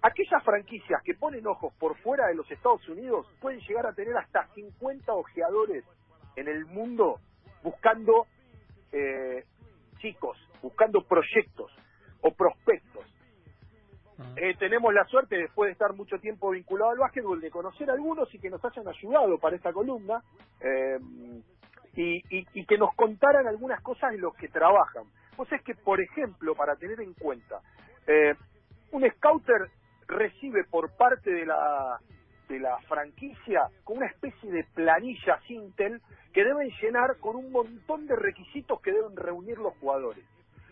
aquellas 0.02 0.42
franquicias 0.44 1.02
que 1.02 1.14
ponen 1.14 1.46
ojos 1.46 1.72
por 1.78 1.96
fuera 1.98 2.26
de 2.28 2.34
los 2.34 2.50
Estados 2.50 2.86
Unidos 2.88 3.26
pueden 3.40 3.60
llegar 3.60 3.86
a 3.86 3.92
tener 3.92 4.16
hasta 4.16 4.46
50 4.54 5.12
ojeadores 5.12 5.84
en 6.36 6.48
el 6.48 6.66
mundo 6.66 7.20
buscando 7.62 8.26
eh, 8.92 9.44
chicos 9.98 10.38
buscando 10.62 11.02
proyectos 11.02 11.72
o 12.22 12.32
prospectos. 12.32 13.04
Eh, 14.36 14.54
tenemos 14.58 14.92
la 14.92 15.04
suerte, 15.04 15.36
después 15.36 15.68
de 15.68 15.72
estar 15.72 15.94
mucho 15.94 16.18
tiempo 16.18 16.50
vinculado 16.50 16.90
al 16.90 16.98
básquetbol, 16.98 17.40
de 17.40 17.50
conocer 17.50 17.88
a 17.88 17.92
algunos 17.92 18.32
y 18.34 18.38
que 18.40 18.50
nos 18.50 18.64
hayan 18.64 18.88
ayudado 18.88 19.38
para 19.38 19.54
esta 19.54 19.72
columna 19.72 20.20
eh, 20.60 20.98
y, 21.94 22.16
y, 22.36 22.46
y, 22.52 22.66
que 22.66 22.78
nos 22.78 22.94
contaran 22.94 23.46
algunas 23.46 23.80
cosas 23.80 24.12
en 24.14 24.20
los 24.20 24.34
que 24.34 24.48
trabajan. 24.48 25.04
Pues 25.36 25.52
es 25.52 25.62
que, 25.62 25.74
por 25.76 26.00
ejemplo, 26.00 26.56
para 26.56 26.74
tener 26.74 27.00
en 27.00 27.14
cuenta, 27.14 27.60
eh, 28.08 28.34
un 28.90 29.08
scouter 29.08 29.70
recibe 30.08 30.64
por 30.64 30.96
parte 30.96 31.30
de 31.30 31.46
la 31.46 31.98
de 32.48 32.58
la 32.58 32.78
franquicia 32.88 33.68
con 33.84 33.98
una 33.98 34.06
especie 34.06 34.50
de 34.50 34.64
planilla 34.74 35.38
Sintel 35.46 36.00
que 36.32 36.44
deben 36.44 36.70
llenar 36.80 37.18
con 37.18 37.36
un 37.36 37.52
montón 37.52 38.06
de 38.06 38.16
requisitos 38.16 38.80
que 38.80 38.92
deben 38.92 39.16
reunir 39.16 39.58
los 39.58 39.76
jugadores. 39.78 40.24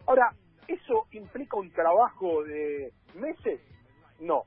Ahora, 0.06 0.30
¿eso 0.66 1.06
implica 1.12 1.56
un 1.56 1.70
trabajo 1.70 2.42
de 2.44 2.92
meses? 3.14 3.60
No. 4.20 4.44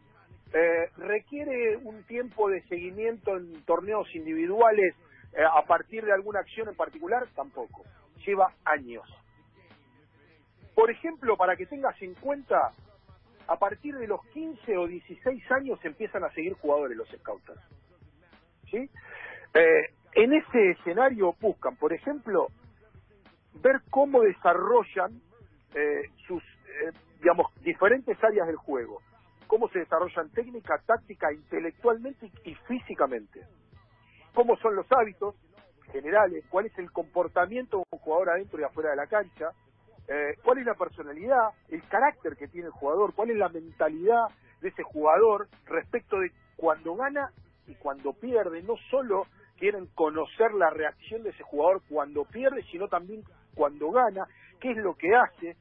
Eh, 0.54 0.90
¿Requiere 0.98 1.78
un 1.78 2.04
tiempo 2.04 2.50
de 2.50 2.64
seguimiento 2.64 3.38
en 3.38 3.64
torneos 3.66 4.08
individuales 4.16 4.96
eh, 5.34 5.44
a 5.44 5.62
partir 5.68 6.04
de 6.04 6.14
alguna 6.14 6.40
acción 6.40 6.70
en 6.70 6.76
particular? 6.76 7.28
Tampoco. 7.36 7.84
Lleva 8.26 8.54
años. 8.66 9.08
Por 10.74 10.90
ejemplo, 10.90 11.38
para 11.38 11.56
que 11.56 11.66
tengas 11.66 12.02
en 12.02 12.16
cuenta, 12.16 12.72
a 13.50 13.58
partir 13.58 13.98
de 13.98 14.08
los 14.08 14.24
15 14.28 14.78
o 14.78 14.86
16 14.86 15.52
años 15.52 15.80
empiezan 15.84 16.24
a 16.24 16.32
seguir 16.34 16.54
jugadores 16.54 16.96
los 16.96 17.10
scouters. 17.10 17.60
¿Sí? 18.70 18.90
Eh, 19.56 19.94
en 20.14 20.34
ese 20.34 20.72
escenario 20.72 21.36
buscan, 21.42 21.76
por 21.76 21.92
ejemplo, 21.92 22.50
ver 23.56 23.82
cómo 23.90 24.22
desarrollan 24.22 25.20
eh, 25.74 26.12
sus, 26.28 26.44
eh, 26.44 26.92
digamos, 27.20 27.48
diferentes 27.62 28.24
áreas 28.24 28.46
del 28.46 28.58
juego. 28.58 29.02
Cómo 29.48 29.68
se 29.70 29.80
desarrollan 29.80 30.30
técnica, 30.30 30.80
táctica, 30.86 31.34
intelectualmente 31.34 32.32
y 32.44 32.54
físicamente. 32.54 33.42
Cómo 34.36 34.58
son 34.58 34.76
los 34.76 34.86
hábitos 34.92 35.36
generales, 35.92 36.46
cuál 36.50 36.68
es 36.68 36.78
el 36.78 36.92
comportamiento 36.92 37.78
de 37.78 37.84
un 37.90 38.00
jugador 38.00 38.30
adentro 38.30 38.60
y 38.60 38.64
afuera 38.64 38.92
de 38.92 38.96
la 38.98 39.08
cancha, 39.08 39.54
eh, 40.10 40.36
cuál 40.44 40.58
es 40.58 40.66
la 40.66 40.74
personalidad, 40.74 41.50
el 41.70 41.84
carácter 41.88 42.36
que 42.36 42.48
tiene 42.48 42.68
el 42.68 42.74
jugador, 42.74 43.14
cuál 43.14 43.30
es 43.30 43.38
la 43.38 43.50
mentalidad 43.50 44.26
de 44.60 44.70
ese 44.70 44.82
jugador 44.82 45.48
respecto 45.68 46.20
de 46.20 46.32
cuando 46.58 46.96
gana 46.96 47.32
y 47.68 47.76
cuando 47.76 48.14
pierde. 48.14 48.64
No 48.64 48.74
solo 48.90 49.28
quieren 49.60 49.86
conocer 49.94 50.54
la 50.54 50.72
reacción 50.72 51.22
de 51.22 51.30
ese 51.30 51.44
jugador 51.44 51.84
cuando 51.88 52.26
pierde, 52.26 52.64
sino 52.72 52.88
también 52.88 53.24
cuando 53.54 53.92
gana, 53.92 54.26
qué 54.60 54.72
es 54.72 54.78
lo 54.78 54.96
que 54.96 55.14
hace. 55.14 55.56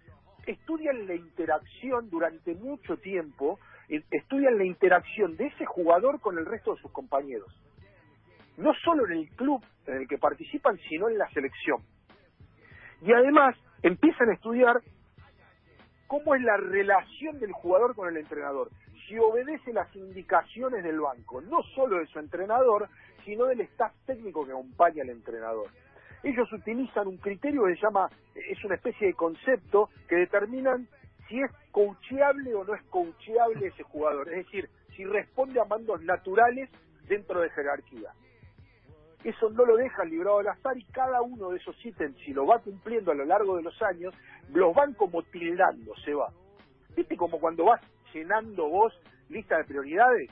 Estudian 0.47 1.07
la 1.07 1.15
interacción 1.15 2.09
durante 2.09 2.55
mucho 2.55 2.97
tiempo, 2.97 3.59
estudian 3.89 4.57
la 4.57 4.65
interacción 4.65 5.37
de 5.37 5.49
ese 5.49 5.67
jugador 5.67 6.21
con 6.23 6.39
el 6.39 6.47
resto 6.47 6.75
de 6.75 6.81
sus 6.81 6.91
compañeros. 6.91 7.55
No 8.57 8.73
solo 8.83 9.05
en 9.07 9.13
el 9.13 9.29
club 9.31 9.63
en 9.87 9.99
el 9.99 10.09
que 10.09 10.17
participan, 10.17 10.79
sino 10.89 11.11
en 11.11 11.19
la 11.19 11.29
selección. 11.33 11.83
Y 13.03 13.13
además 13.13 13.55
empiezan 13.83 14.31
a 14.31 14.35
estudiar 14.35 14.81
cómo 16.07 16.35
es 16.35 16.43
la 16.43 16.57
relación 16.57 17.39
del 17.39 17.53
jugador 17.53 17.95
con 17.95 18.09
el 18.09 18.17
entrenador, 18.17 18.71
si 19.07 19.19
obedece 19.19 19.73
las 19.73 19.95
indicaciones 19.95 20.83
del 20.83 21.01
banco, 21.01 21.41
no 21.41 21.63
solo 21.75 21.99
de 21.99 22.07
su 22.07 22.19
entrenador, 22.19 22.89
sino 23.25 23.47
del 23.47 23.61
staff 23.63 23.93
técnico 24.07 24.45
que 24.45 24.53
acompaña 24.53 25.03
al 25.03 25.11
entrenador. 25.11 25.69
Ellos 26.23 26.53
utilizan 26.53 27.07
un 27.07 27.19
criterio 27.19 27.65
que 27.65 27.77
se 27.77 27.83
llama, 27.83 28.11
es 28.35 28.63
una 28.65 28.75
especie 28.75 29.09
de 29.09 29.15
concepto 29.15 29.91
que 30.09 30.17
determinan 30.17 30.89
si 31.29 31.41
es 31.41 31.51
coacheable 31.71 32.55
o 32.55 32.65
no 32.65 32.75
es 32.75 32.83
coacheable 32.85 33.67
ese 33.67 33.83
jugador, 33.85 34.29
es 34.29 34.47
decir, 34.47 34.69
si 34.97 35.05
responde 35.05 35.61
a 35.61 35.65
mandos 35.65 36.03
naturales 36.03 36.69
dentro 37.07 37.41
de 37.41 37.51
jerarquía 37.51 38.13
eso 39.25 39.51
no 39.51 39.65
lo 39.65 39.77
dejan 39.77 40.09
librado 40.09 40.39
al 40.39 40.49
azar 40.49 40.77
y 40.79 40.85
cada 40.85 41.23
uno 41.23 41.51
de 41.51 41.59
esos 41.59 41.75
ítems, 41.85 42.17
si 42.25 42.33
lo 42.33 42.47
va 42.47 42.61
cumpliendo 42.61 43.11
a 43.11 43.15
lo 43.15 43.25
largo 43.25 43.57
de 43.57 43.63
los 43.63 43.81
años, 43.83 44.15
los 44.53 44.75
van 44.75 44.95
como 44.95 45.23
tildando, 45.23 45.95
se 46.05 46.15
va. 46.15 46.33
¿Viste 46.97 47.17
como 47.17 47.41
cuando 47.41 47.65
vas 47.65 47.81
llenando 48.13 48.69
vos 48.69 48.93
lista 49.29 49.59
de 49.59 49.65
prioridades? 49.65 50.31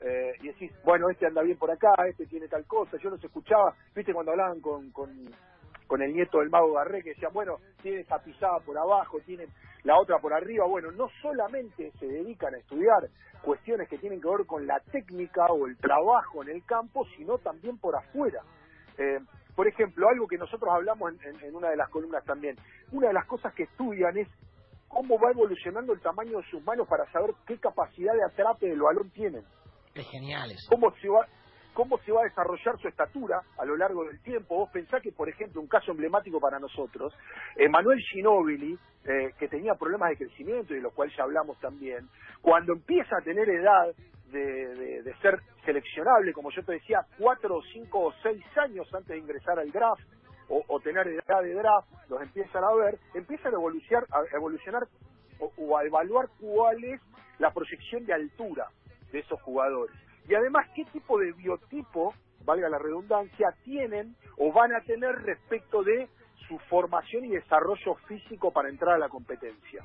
Eh, 0.00 0.32
y 0.42 0.48
decís, 0.48 0.72
bueno, 0.84 1.08
este 1.08 1.26
anda 1.26 1.42
bien 1.42 1.56
por 1.58 1.70
acá, 1.70 1.94
este 2.08 2.26
tiene 2.26 2.48
tal 2.48 2.64
cosa, 2.66 2.98
yo 2.98 3.10
los 3.10 3.22
escuchaba, 3.22 3.74
viste 3.94 4.12
cuando 4.12 4.32
hablaban 4.32 4.60
con, 4.60 4.90
con, 4.90 5.10
con 5.86 6.02
el 6.02 6.12
nieto 6.12 6.38
del 6.38 6.50
mago 6.50 6.72
Garré, 6.72 7.02
que 7.02 7.10
decían, 7.10 7.32
bueno, 7.32 7.58
tiene 7.82 8.00
esta 8.00 8.18
pisada 8.18 8.58
por 8.60 8.76
abajo, 8.76 9.18
tiene 9.24 9.46
la 9.84 9.98
otra 9.98 10.18
por 10.18 10.32
arriba, 10.32 10.66
bueno, 10.66 10.90
no 10.92 11.08
solamente 11.22 11.92
se 11.98 12.06
dedican 12.06 12.54
a 12.54 12.58
estudiar 12.58 13.08
cuestiones 13.42 13.88
que 13.88 13.98
tienen 13.98 14.20
que 14.20 14.28
ver 14.28 14.46
con 14.46 14.66
la 14.66 14.80
técnica 14.90 15.46
o 15.46 15.66
el 15.66 15.76
trabajo 15.76 16.42
en 16.42 16.48
el 16.48 16.64
campo, 16.64 17.06
sino 17.16 17.38
también 17.38 17.78
por 17.78 17.94
afuera. 17.94 18.42
Eh, 18.98 19.20
por 19.54 19.68
ejemplo, 19.68 20.08
algo 20.08 20.26
que 20.26 20.36
nosotros 20.36 20.68
hablamos 20.72 21.12
en, 21.22 21.44
en, 21.44 21.54
una 21.54 21.70
de 21.70 21.76
las 21.76 21.88
columnas 21.90 22.24
también, 22.24 22.56
una 22.92 23.08
de 23.08 23.14
las 23.14 23.26
cosas 23.26 23.54
que 23.54 23.62
estudian 23.62 24.16
es 24.18 24.28
cómo 24.88 25.18
va 25.18 25.30
evolucionando 25.30 25.92
el 25.92 26.00
tamaño 26.00 26.38
de 26.38 26.50
sus 26.50 26.62
manos 26.64 26.88
para 26.88 27.10
saber 27.12 27.30
qué 27.46 27.58
capacidad 27.58 28.12
de 28.12 28.24
atrape 28.24 28.66
del 28.68 28.80
balón 28.80 29.10
tienen. 29.10 29.44
Es 29.94 30.06
genial 30.10 30.50
eso. 30.50 30.68
Cómo 30.70 30.90
se 31.00 31.08
va, 31.08 31.26
cómo 31.76 31.98
se 31.98 32.10
va 32.10 32.22
a 32.22 32.24
desarrollar 32.24 32.78
su 32.80 32.88
estatura 32.88 33.42
a 33.58 33.64
lo 33.66 33.76
largo 33.76 34.04
del 34.04 34.18
tiempo. 34.22 34.56
Vos 34.56 34.70
pensás 34.70 35.02
que, 35.02 35.12
por 35.12 35.28
ejemplo, 35.28 35.60
un 35.60 35.68
caso 35.68 35.90
emblemático 35.90 36.40
para 36.40 36.58
nosotros, 36.58 37.14
Manuel 37.68 38.00
Ginóbili, 38.00 38.78
eh, 39.04 39.34
que 39.38 39.46
tenía 39.46 39.74
problemas 39.74 40.08
de 40.08 40.16
crecimiento 40.16 40.72
y 40.72 40.78
de 40.78 40.82
los 40.82 40.94
cuales 40.94 41.14
ya 41.14 41.24
hablamos 41.24 41.60
también, 41.60 42.08
cuando 42.40 42.72
empieza 42.72 43.18
a 43.18 43.20
tener 43.20 43.46
edad 43.50 43.94
de, 44.32 45.14
ser 45.20 45.38
seleccionable, 45.66 46.32
como 46.32 46.50
yo 46.50 46.64
te 46.64 46.72
decía, 46.72 47.04
cuatro, 47.18 47.60
cinco 47.74 48.06
o 48.06 48.12
seis 48.22 48.42
años 48.56 48.88
antes 48.94 49.08
de 49.08 49.18
ingresar 49.18 49.58
al 49.58 49.70
draft, 49.70 50.02
o, 50.48 50.80
tener 50.80 51.06
edad 51.08 51.42
de 51.42 51.54
draft, 51.54 51.88
los 52.08 52.22
empiezan 52.22 52.64
a 52.64 52.72
ver, 52.72 52.98
empiezan 53.14 53.52
a 53.52 53.56
evolucionar, 53.56 54.06
a 54.12 54.36
evolucionar 54.36 54.82
o, 55.38 55.76
a 55.76 55.84
evaluar 55.84 56.28
cuál 56.40 56.82
es 56.84 57.00
la 57.38 57.52
proyección 57.52 58.06
de 58.06 58.14
altura 58.14 58.68
de 59.12 59.18
esos 59.18 59.40
jugadores. 59.42 59.94
Y 60.28 60.34
además, 60.34 60.68
qué 60.74 60.84
tipo 60.86 61.18
de 61.18 61.32
biotipo, 61.32 62.14
valga 62.44 62.68
la 62.68 62.78
redundancia, 62.78 63.48
tienen 63.64 64.16
o 64.38 64.52
van 64.52 64.74
a 64.74 64.80
tener 64.80 65.14
respecto 65.22 65.82
de 65.82 66.08
su 66.48 66.58
formación 66.70 67.24
y 67.24 67.30
desarrollo 67.30 67.94
físico 68.06 68.52
para 68.52 68.68
entrar 68.68 68.94
a 68.94 68.98
la 68.98 69.08
competencia. 69.08 69.84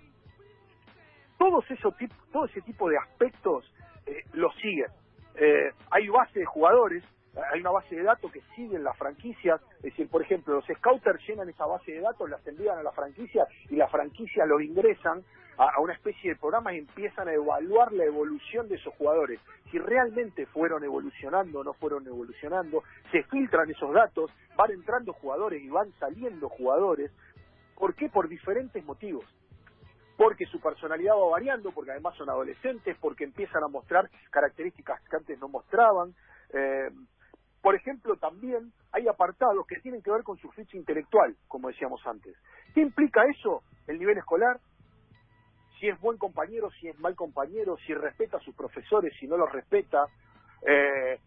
Todos 1.37 1.69
esos 1.71 1.95
todo 2.31 2.45
ese 2.45 2.61
tipo 2.61 2.87
de 2.89 2.97
aspectos 2.97 3.65
eh, 4.05 4.23
lo 4.33 4.51
siguen. 4.53 4.91
Eh, 5.35 5.71
hay 5.89 6.07
base 6.07 6.39
de 6.39 6.45
jugadores, 6.45 7.03
hay 7.51 7.61
una 7.61 7.71
base 7.71 7.95
de 7.95 8.03
datos 8.03 8.31
que 8.31 8.41
siguen 8.55 8.83
las 8.83 8.97
franquicias, 8.97 9.61
es 9.77 9.83
decir, 9.83 10.09
por 10.09 10.21
ejemplo, 10.21 10.55
los 10.55 10.65
scouters 10.65 11.25
llenan 11.27 11.49
esa 11.49 11.65
base 11.65 11.93
de 11.93 12.01
datos, 12.01 12.29
las 12.29 12.45
envían 12.45 12.77
a 12.77 12.83
la 12.83 12.91
franquicia 12.91 13.47
y 13.69 13.75
la 13.75 13.87
franquicia 13.87 14.45
los 14.45 14.61
ingresan 14.61 15.23
a, 15.61 15.79
una 15.79 15.93
especie 15.93 16.31
de 16.31 16.35
programa 16.37 16.73
y 16.73 16.79
empiezan 16.79 17.27
a 17.27 17.33
evaluar 17.33 17.91
la 17.91 18.05
evolución 18.05 18.67
de 18.67 18.75
esos 18.75 18.93
jugadores. 18.95 19.39
Si 19.69 19.77
realmente 19.77 20.47
fueron 20.47 20.83
evolucionando 20.83 21.59
o 21.59 21.63
no 21.63 21.73
fueron 21.73 22.05
evolucionando, 22.07 22.83
se 23.11 23.23
filtran 23.23 23.69
esos 23.69 23.93
datos, 23.93 24.31
van 24.55 24.71
entrando 24.71 25.13
jugadores 25.13 25.61
y 25.61 25.69
van 25.69 25.91
saliendo 25.99 26.49
jugadores. 26.49 27.11
¿Por 27.75 27.93
qué? 27.95 28.09
Por 28.09 28.27
diferentes 28.27 28.83
motivos 28.83 29.25
porque 30.17 30.45
su 30.45 30.59
personalidad 30.59 31.15
va 31.15 31.31
variando, 31.31 31.71
porque 31.71 31.89
además 31.89 32.15
son 32.15 32.29
adolescentes, 32.29 32.95
porque 33.01 33.23
empiezan 33.23 33.63
a 33.63 33.67
mostrar 33.67 34.07
características 34.29 35.01
que 35.09 35.15
antes 35.15 35.39
no 35.39 35.47
mostraban. 35.47 36.13
Eh, 36.53 36.91
por 37.59 37.73
ejemplo, 37.73 38.15
también 38.17 38.71
hay 38.91 39.07
apartados 39.07 39.65
que 39.65 39.79
tienen 39.79 40.03
que 40.03 40.11
ver 40.11 40.21
con 40.21 40.37
su 40.37 40.51
ficha 40.51 40.77
intelectual, 40.77 41.35
como 41.47 41.69
decíamos 41.69 42.05
antes. 42.05 42.37
¿Qué 42.75 42.81
implica 42.81 43.23
eso? 43.35 43.63
El 43.87 43.97
nivel 43.97 44.19
escolar, 44.19 44.59
si 45.81 45.89
es 45.89 45.99
buen 45.99 46.17
compañero, 46.17 46.69
si 46.79 46.87
es 46.87 46.99
mal 46.99 47.15
compañero, 47.15 47.75
si 47.85 47.93
respeta 47.93 48.37
a 48.37 48.41
sus 48.41 48.55
profesores, 48.55 49.13
si 49.19 49.27
no 49.27 49.35
los 49.35 49.51
respeta, 49.51 50.05
eh, 50.65 51.19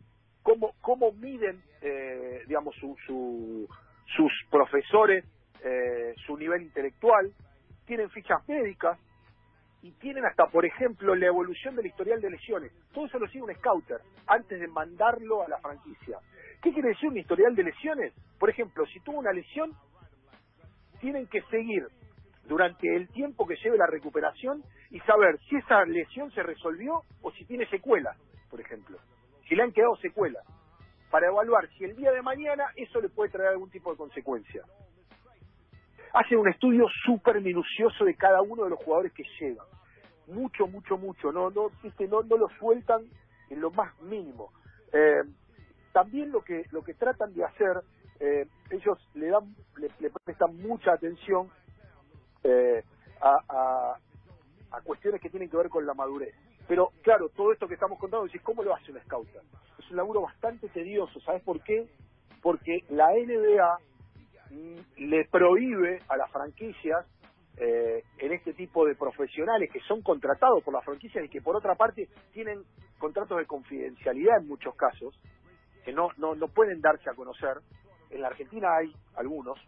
cómo, 0.42 0.74
cómo 0.80 1.10
miden, 1.10 1.60
eh, 1.82 2.44
digamos, 2.46 2.76
su, 2.76 2.96
su, 3.04 3.68
sus 4.16 4.32
profesores 4.50 5.24
eh, 5.64 6.14
su 6.26 6.36
nivel 6.36 6.62
intelectual, 6.62 7.32
tienen 7.86 8.10
fichas 8.10 8.46
médicas 8.46 8.98
y 9.82 9.90
tienen 9.92 10.24
hasta, 10.24 10.46
por 10.46 10.64
ejemplo, 10.64 11.14
la 11.14 11.26
evolución 11.26 11.74
del 11.74 11.86
historial 11.86 12.20
de 12.20 12.30
lesiones. 12.30 12.72
Todo 12.92 13.06
eso 13.06 13.18
lo 13.18 13.26
sigue 13.28 13.44
un 13.44 13.54
scouter 13.54 13.98
antes 14.26 14.60
de 14.60 14.68
mandarlo 14.68 15.42
a 15.42 15.48
la 15.48 15.58
franquicia. 15.58 16.18
¿Qué 16.62 16.72
quiere 16.72 16.90
decir 16.90 17.08
un 17.08 17.16
historial 17.16 17.56
de 17.56 17.64
lesiones? 17.64 18.12
Por 18.38 18.50
ejemplo, 18.50 18.86
si 18.86 19.00
tuvo 19.00 19.18
una 19.18 19.32
lesión, 19.32 19.72
tienen 21.00 21.26
que 21.26 21.42
seguir 21.50 21.88
durante 22.46 22.94
el 22.94 23.08
tiempo 23.08 23.46
que 23.46 23.56
lleve 23.56 23.78
la 23.78 23.86
recuperación 23.86 24.62
y 24.90 25.00
saber 25.00 25.38
si 25.48 25.56
esa 25.56 25.84
lesión 25.84 26.30
se 26.32 26.42
resolvió 26.42 27.02
o 27.22 27.30
si 27.32 27.44
tiene 27.44 27.66
secuelas, 27.68 28.16
por 28.50 28.60
ejemplo. 28.60 28.98
Si 29.48 29.54
le 29.54 29.62
han 29.62 29.72
quedado 29.72 29.96
secuelas. 29.96 30.44
Para 31.10 31.28
evaluar 31.28 31.68
si 31.78 31.84
el 31.84 31.94
día 31.94 32.10
de 32.10 32.22
mañana 32.22 32.64
eso 32.74 33.00
le 33.00 33.08
puede 33.08 33.30
traer 33.30 33.50
algún 33.50 33.70
tipo 33.70 33.90
de 33.90 33.96
consecuencia. 33.96 34.62
hacen 36.12 36.38
un 36.38 36.48
estudio 36.48 36.86
súper 37.04 37.40
minucioso 37.40 38.04
de 38.04 38.14
cada 38.14 38.42
uno 38.42 38.64
de 38.64 38.70
los 38.70 38.78
jugadores 38.80 39.12
que 39.12 39.24
llegan. 39.38 39.66
Mucho, 40.26 40.66
mucho, 40.66 40.96
mucho. 40.96 41.32
No, 41.32 41.50
no, 41.50 41.70
no, 41.70 42.22
no 42.22 42.36
lo 42.36 42.48
sueltan 42.58 43.04
en 43.50 43.60
lo 43.60 43.70
más 43.70 44.00
mínimo. 44.02 44.52
Eh, 44.92 45.22
también 45.92 46.32
lo 46.32 46.42
que 46.42 46.64
lo 46.70 46.82
que 46.82 46.94
tratan 46.94 47.32
de 47.34 47.44
hacer, 47.44 47.82
eh, 48.20 48.46
ellos 48.70 48.98
le 49.14 49.28
dan 49.28 49.54
le, 49.76 50.10
prestan 50.10 50.56
mucha 50.56 50.92
atención 50.92 51.48
eh, 52.44 52.82
a, 53.20 53.96
a, 54.70 54.80
cuestiones 54.82 55.20
que 55.20 55.30
tienen 55.30 55.48
que 55.48 55.56
ver 55.56 55.68
con 55.68 55.86
la 55.86 55.94
madurez. 55.94 56.34
Pero 56.68 56.90
claro, 57.02 57.28
todo 57.30 57.52
esto 57.52 57.66
que 57.66 57.74
estamos 57.74 57.98
contando, 57.98 58.28
¿cómo 58.42 58.62
lo 58.62 58.74
hace 58.74 58.92
un 58.92 59.00
scout? 59.00 59.28
Es 59.78 59.90
un 59.90 59.96
laburo 59.96 60.22
bastante 60.22 60.68
tedioso, 60.68 61.20
¿sabes 61.20 61.42
por 61.42 61.62
qué? 61.62 61.86
Porque 62.42 62.84
la 62.90 63.08
NBA 63.12 63.78
mm, 64.50 65.08
le 65.08 65.24
prohíbe 65.26 66.00
a 66.08 66.16
las 66.16 66.30
franquicias 66.30 67.06
eh, 67.56 68.02
en 68.18 68.32
este 68.32 68.52
tipo 68.52 68.84
de 68.84 68.94
profesionales 68.96 69.70
que 69.72 69.80
son 69.80 70.02
contratados 70.02 70.62
por 70.64 70.74
las 70.74 70.84
franquicias 70.84 71.24
y 71.24 71.28
que 71.28 71.40
por 71.40 71.56
otra 71.56 71.76
parte 71.76 72.08
tienen 72.32 72.62
contratos 72.98 73.38
de 73.38 73.46
confidencialidad 73.46 74.38
en 74.40 74.48
muchos 74.48 74.74
casos, 74.74 75.18
que 75.84 75.92
no, 75.92 76.08
no, 76.16 76.34
no 76.34 76.48
pueden 76.48 76.80
darse 76.80 77.08
a 77.08 77.14
conocer. 77.14 77.58
En 78.10 78.22
la 78.22 78.28
Argentina 78.28 78.68
hay 78.76 78.92
algunos 79.16 79.58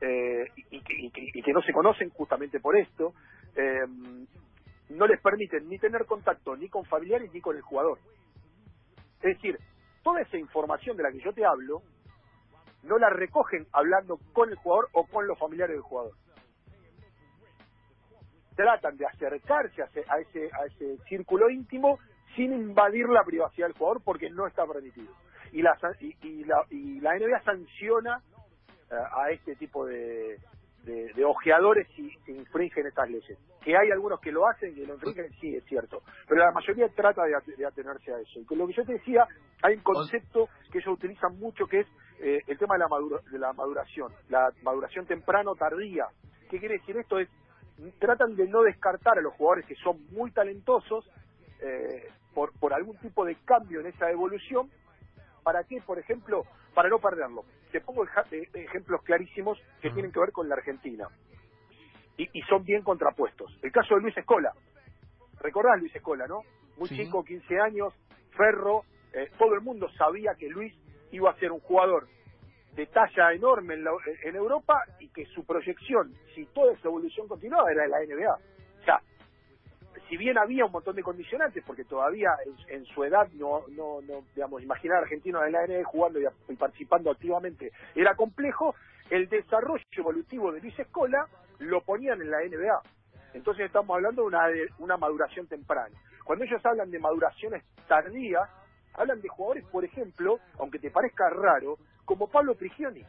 eh, 0.00 0.46
y, 0.70 1.42
que, 1.42 1.52
no 1.52 1.62
se 1.62 1.72
conocen 1.72 2.10
justamente 2.10 2.60
por 2.60 2.76
esto. 2.76 3.14
Eh, 3.56 3.86
no 4.90 5.06
les 5.06 5.20
permiten 5.20 5.68
ni 5.68 5.78
tener 5.78 6.04
contacto 6.06 6.56
ni 6.56 6.68
con 6.68 6.84
familiares 6.84 7.30
ni 7.32 7.40
con 7.40 7.56
el 7.56 7.62
jugador. 7.62 7.98
Es 9.22 9.36
decir, 9.36 9.58
toda 10.02 10.20
esa 10.22 10.36
información 10.36 10.96
de 10.96 11.02
la 11.02 11.12
que 11.12 11.20
yo 11.20 11.32
te 11.32 11.44
hablo 11.44 11.82
no 12.82 12.98
la 12.98 13.10
recogen 13.10 13.66
hablando 13.72 14.18
con 14.32 14.50
el 14.50 14.56
jugador 14.56 14.88
o 14.92 15.06
con 15.06 15.26
los 15.26 15.38
familiares 15.38 15.76
del 15.76 15.82
jugador 15.82 16.14
tratan 18.60 18.94
de 18.98 19.06
acercarse 19.06 19.82
a 19.82 19.86
ese, 20.18 20.50
a 20.52 20.66
ese, 20.66 20.98
círculo 21.08 21.48
íntimo 21.48 21.98
sin 22.36 22.52
invadir 22.52 23.08
la 23.08 23.24
privacidad 23.24 23.68
del 23.68 23.76
jugador 23.76 24.02
porque 24.04 24.28
no 24.28 24.46
está 24.46 24.66
permitido. 24.66 25.14
Y 25.52 25.62
la, 25.62 25.78
y, 26.00 26.44
la, 26.44 26.66
y 26.68 27.00
la 27.00 27.16
NBA 27.16 27.42
sanciona 27.42 28.20
a 28.90 29.30
este 29.30 29.54
tipo 29.56 29.86
de, 29.86 30.38
de, 30.84 31.24
ojeadores 31.24 31.86
si, 31.94 32.10
infringen 32.26 32.86
estas 32.86 33.08
leyes. 33.10 33.38
Que 33.62 33.76
hay 33.76 33.90
algunos 33.90 34.20
que 34.20 34.32
lo 34.32 34.48
hacen 34.48 34.76
y 34.76 34.86
lo 34.86 34.94
infringen, 34.94 35.30
sí, 35.40 35.54
es 35.54 35.64
cierto. 35.64 36.02
Pero 36.26 36.44
la 36.44 36.52
mayoría 36.52 36.88
trata 36.88 37.22
de, 37.24 37.66
atenerse 37.66 38.12
a 38.12 38.18
eso. 38.18 38.40
Y 38.40 38.44
con 38.44 38.58
lo 38.58 38.66
que 38.66 38.72
yo 38.74 38.84
te 38.84 38.94
decía, 38.94 39.26
hay 39.62 39.74
un 39.74 39.82
concepto 39.82 40.48
que 40.72 40.78
ellos 40.78 40.94
utilizan 40.94 41.38
mucho 41.38 41.66
que 41.66 41.80
es 41.80 41.86
eh, 42.20 42.40
el 42.46 42.58
tema 42.58 42.74
de 42.74 42.80
la, 42.80 42.88
de 43.30 43.38
la 43.38 43.52
maduración, 43.52 44.12
la 44.28 44.50
maduración 44.62 45.06
temprano 45.06 45.54
tardía. 45.54 46.06
¿Qué 46.48 46.58
quiere 46.58 46.78
decir 46.78 46.96
esto? 46.96 47.18
Es 47.18 47.28
tratan 47.98 48.36
de 48.36 48.46
no 48.46 48.62
descartar 48.62 49.18
a 49.18 49.22
los 49.22 49.32
jugadores 49.34 49.66
que 49.66 49.74
son 49.76 50.04
muy 50.10 50.30
talentosos 50.32 51.08
eh, 51.62 52.08
por, 52.34 52.52
por 52.58 52.74
algún 52.74 52.96
tipo 52.98 53.24
de 53.24 53.36
cambio 53.44 53.80
en 53.80 53.86
esa 53.86 54.10
evolución. 54.10 54.70
¿Para 55.42 55.64
qué? 55.64 55.80
Por 55.80 55.98
ejemplo, 55.98 56.44
para 56.74 56.88
no 56.88 56.98
perderlo. 56.98 57.44
Te 57.72 57.80
pongo 57.80 58.04
eh, 58.04 58.48
ejemplos 58.54 59.02
clarísimos 59.02 59.58
que 59.80 59.90
tienen 59.90 60.12
que 60.12 60.20
ver 60.20 60.32
con 60.32 60.48
la 60.48 60.56
Argentina. 60.56 61.08
Y, 62.16 62.42
son 62.42 62.64
bien 62.64 62.82
contrapuestos. 62.82 63.56
El 63.62 63.72
caso 63.72 63.94
de 63.94 64.02
Luis 64.02 64.16
Escola. 64.16 64.52
Recordás 65.40 65.80
Luis 65.80 65.94
Escola, 65.96 66.26
¿no? 66.26 66.42
Muy 66.76 66.88
chico, 66.90 67.24
15 67.24 67.60
años, 67.60 67.94
ferro. 68.36 68.84
Eh, 69.14 69.30
todo 69.38 69.54
el 69.54 69.62
mundo 69.62 69.88
sabía 69.96 70.34
que 70.38 70.48
Luis 70.50 70.74
iba 71.12 71.30
a 71.30 71.36
ser 71.36 71.50
un 71.50 71.60
jugador 71.60 72.08
de 72.74 72.86
talla 72.86 73.32
enorme 73.32 73.74
en, 74.22 74.36
Europa 74.36 74.84
y 75.00 75.08
que 75.08 75.24
su 75.26 75.44
proyección, 75.44 76.14
si 76.34 76.46
toda 76.46 76.72
esa 76.72 76.88
evolución 76.88 77.26
continuaba, 77.26 77.70
era 77.70 77.82
de 77.82 77.88
la 77.88 77.98
NBA. 78.00 78.34
O 78.34 78.84
sea, 78.84 79.00
si 80.10 80.16
bien 80.16 80.36
había 80.36 80.64
un 80.64 80.72
montón 80.72 80.96
de 80.96 81.04
condicionantes, 81.04 81.62
porque 81.64 81.84
todavía 81.84 82.30
en, 82.66 82.84
su 82.86 83.04
edad 83.04 83.28
no, 83.34 83.62
no, 83.68 84.00
no, 84.02 84.24
digamos, 84.34 84.60
imaginar 84.60 85.04
a 85.04 85.08
de 85.08 85.50
la 85.52 85.64
NBA 85.64 85.84
jugando 85.84 86.18
y, 86.18 86.56
participando 86.56 87.12
activamente 87.12 87.70
era 87.94 88.16
complejo, 88.16 88.74
el 89.08 89.28
desarrollo 89.28 89.84
evolutivo 89.96 90.50
de 90.50 90.60
Luis 90.60 90.76
Escola 90.76 91.28
lo 91.60 91.80
ponían 91.82 92.20
en 92.20 92.28
la 92.28 92.38
NBA. 92.38 92.82
Entonces 93.34 93.66
estamos 93.66 93.94
hablando 93.94 94.22
de 94.22 94.28
una, 94.28 94.48
de 94.48 94.68
una 94.80 94.96
maduración 94.96 95.46
temprana. 95.46 95.96
Cuando 96.24 96.44
ellos 96.44 96.60
hablan 96.66 96.90
de 96.90 96.98
maduraciones 96.98 97.62
tardías, 97.86 98.50
hablan 98.94 99.20
de 99.20 99.28
jugadores, 99.28 99.64
por 99.66 99.84
ejemplo, 99.84 100.40
aunque 100.58 100.80
te 100.80 100.90
parezca 100.90 101.30
raro, 101.30 101.78
como 102.04 102.28
Pablo 102.28 102.56
Prigioni. 102.56 103.04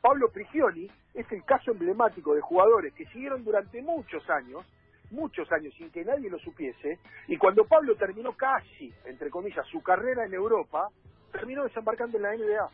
Pablo 0.00 0.30
Prigioni 0.30 0.88
es 1.12 1.30
el 1.32 1.44
caso 1.44 1.72
emblemático 1.72 2.36
de 2.36 2.40
jugadores 2.40 2.94
que 2.94 3.06
siguieron 3.06 3.42
durante 3.42 3.82
muchos 3.82 4.22
años, 4.30 4.64
muchos 5.12 5.50
años 5.52 5.72
sin 5.76 5.90
que 5.90 6.04
nadie 6.04 6.30
lo 6.30 6.38
supiese, 6.38 6.98
y 7.28 7.36
cuando 7.36 7.64
Pablo 7.64 7.94
terminó 7.96 8.32
casi, 8.32 8.92
entre 9.04 9.30
comillas, 9.30 9.66
su 9.68 9.82
carrera 9.82 10.24
en 10.24 10.34
Europa, 10.34 10.88
terminó 11.30 11.64
desembarcando 11.64 12.16
en 12.16 12.22
la 12.22 12.36
NBA, 12.36 12.68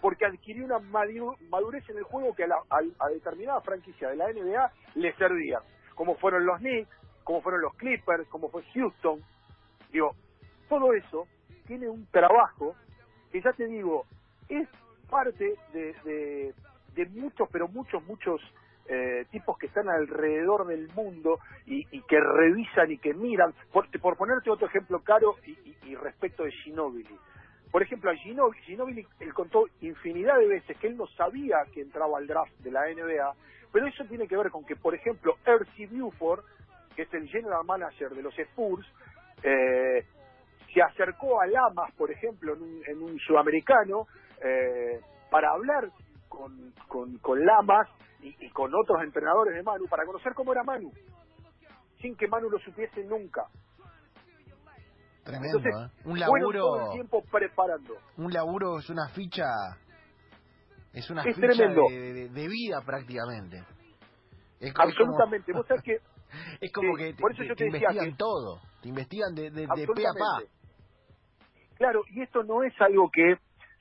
porque 0.00 0.26
adquirió 0.26 0.64
una 0.64 0.78
madurez 0.78 1.88
en 1.88 1.98
el 1.98 2.04
juego 2.04 2.34
que 2.34 2.44
a, 2.44 2.48
a 2.70 3.08
determinada 3.08 3.60
franquicia 3.62 4.10
de 4.10 4.16
la 4.16 4.30
NBA 4.30 4.72
le 4.96 5.12
servía, 5.14 5.60
como 5.94 6.16
fueron 6.16 6.44
los 6.44 6.58
Knicks, 6.58 6.90
como 7.24 7.40
fueron 7.40 7.60
los 7.60 7.74
Clippers, 7.74 8.28
como 8.28 8.50
fue 8.50 8.62
Houston. 8.74 9.20
Digo, 9.90 10.14
todo 10.68 10.92
eso 10.92 11.26
tiene 11.66 11.88
un 11.88 12.06
trabajo 12.06 12.76
que 13.32 13.42
ya 13.42 13.52
te 13.52 13.66
digo, 13.66 14.06
es 14.48 14.68
parte 15.10 15.56
de, 15.72 16.54
muchos, 17.10 17.48
pero 17.50 17.68
muchos, 17.68 18.02
muchos 18.04 18.40
eh, 18.88 19.26
tipos 19.30 19.58
que 19.58 19.66
están 19.66 19.88
alrededor 19.88 20.66
del 20.66 20.88
mundo 20.94 21.38
y, 21.66 21.84
que 22.02 22.20
revisan 22.20 22.90
y 22.90 22.98
que 22.98 23.14
miran. 23.14 23.52
Por, 23.72 23.88
por 24.00 24.16
ponerte 24.16 24.50
otro 24.50 24.66
ejemplo 24.66 25.00
caro 25.02 25.36
y, 25.44 25.94
respecto 25.94 26.44
de 26.44 26.50
Ginobili. 26.50 27.16
Por 27.70 27.82
ejemplo, 27.82 28.10
a 28.10 28.14
Ginobili, 28.14 28.62
Ginobili, 28.62 29.06
él 29.20 29.34
contó 29.34 29.64
infinidad 29.80 30.38
de 30.38 30.46
veces 30.46 30.76
que 30.78 30.86
él 30.88 30.96
no 30.96 31.06
sabía 31.08 31.56
que 31.72 31.80
entraba 31.80 32.18
al 32.18 32.26
draft 32.26 32.52
de 32.60 32.70
la 32.70 32.82
NBA, 32.82 33.34
pero 33.72 33.86
eso 33.86 34.04
tiene 34.04 34.28
que 34.28 34.36
ver 34.36 34.50
con 34.50 34.64
que, 34.64 34.76
por 34.76 34.94
ejemplo, 34.94 35.36
R.C. 35.44 35.88
Buford, 35.88 36.44
que 36.94 37.02
es 37.02 37.14
el 37.14 37.28
general 37.28 37.64
manager 37.64 38.10
de 38.10 38.22
los 38.22 38.38
Spurs, 38.38 38.86
eh, 39.42 40.04
se 40.72 40.82
acercó 40.82 41.40
a 41.40 41.46
Lamas, 41.46 41.92
por 41.96 42.10
ejemplo, 42.10 42.54
en 42.54 42.62
un, 42.62 42.82
en 42.86 43.02
un 43.02 43.18
sudamericano, 43.18 44.06
eh, 44.42 45.00
para 45.30 45.50
hablar 45.50 45.90
con, 46.28 46.72
con, 46.88 47.44
Lamas 47.44 47.88
y, 48.20 48.50
con 48.50 48.74
otros 48.74 49.02
entrenadores 49.02 49.54
de 49.54 49.62
Manu, 49.62 49.86
para 49.88 50.04
conocer 50.04 50.32
cómo 50.34 50.52
era 50.52 50.62
Manu, 50.62 50.90
sin 52.00 52.16
que 52.16 52.26
Manu 52.26 52.50
lo 52.50 52.58
supiese 52.58 53.04
nunca. 53.04 53.46
Tremendo, 55.24 55.58
¿eh? 55.58 55.90
Un 56.04 56.20
laburo. 56.20 56.60
Todo 56.60 56.86
el 56.86 56.92
tiempo 56.92 57.22
preparando. 57.30 57.96
Un 58.16 58.32
laburo 58.32 58.78
es 58.78 58.88
una 58.90 59.08
ficha. 59.08 59.44
Es 60.92 61.10
una 61.10 61.24
ficha 61.24 61.40
de, 61.40 62.28
de, 62.28 62.48
vida 62.48 62.80
prácticamente. 62.86 63.64
Es 64.60 64.72
Absolutamente. 64.76 65.52
Vos 65.52 65.66
sabés 65.66 65.82
que. 65.82 65.98
Es 66.60 66.72
como 66.72 66.96
que, 66.96 67.14
por 67.14 67.32
eso 67.32 67.44
yo 67.44 67.54
te, 67.54 67.66
investigan 67.66 68.16
todo. 68.16 68.60
Te 68.82 68.88
investigan 68.88 69.34
de, 69.34 69.50
de, 69.50 69.60
de 69.62 69.86
pe 69.86 70.06
a 70.06 70.12
pa. 70.12 70.42
Claro, 71.76 72.02
y 72.10 72.20
esto 72.20 72.42
no 72.42 72.64
es 72.64 72.74
algo 72.80 73.08
que 73.10 73.36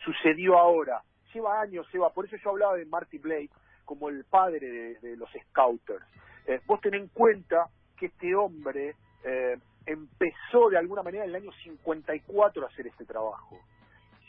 sucedió 0.06 0.58
ahora. 0.58 1.02
Lleva 1.34 1.60
años, 1.60 1.88
lleva, 1.92 2.12
por 2.12 2.26
eso 2.26 2.36
yo 2.42 2.52
hablaba 2.52 2.76
de 2.76 2.86
Marty 2.86 3.18
Blake 3.18 3.50
como 3.86 4.10
el 4.10 4.26
padre 4.26 4.98
de, 5.02 5.16
los 5.16 5.30
scouters. 5.50 6.06
Eh, 6.48 6.60
vos 6.66 6.82
ten 6.82 6.94
en 6.96 7.08
cuenta 7.08 7.68
que 7.98 8.08
este 8.08 8.36
hombre 8.36 8.96
eh, 9.24 9.58
empezó 9.86 10.70
de 10.70 10.78
alguna 10.78 11.04
manera 11.04 11.24
en 11.24 11.30
el 11.30 11.36
año 11.38 11.52
54 11.64 12.64
a 12.64 12.68
hacer 12.68 12.88
este 12.88 13.06
trabajo. 13.06 13.60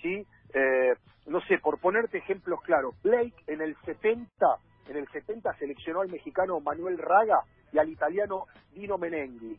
¿sí? 0.01 0.27
Eh, 0.55 0.95
no 1.27 1.41
sé, 1.43 1.59
por 1.59 1.79
ponerte 1.79 2.19
ejemplos 2.19 2.61
claros, 2.63 2.95
Blake 3.03 3.35
en 3.47 3.61
el 3.61 3.77
70, 3.85 4.47
en 4.89 4.97
el 4.97 5.09
70 5.09 5.53
seleccionó 5.59 6.01
al 6.01 6.09
mexicano 6.09 6.61
Manuel 6.61 6.99
Raga 6.99 7.41
y 7.73 7.79
al 7.79 7.89
italiano 7.89 8.47
Dino 8.73 8.99
Menenghi. 8.99 9.59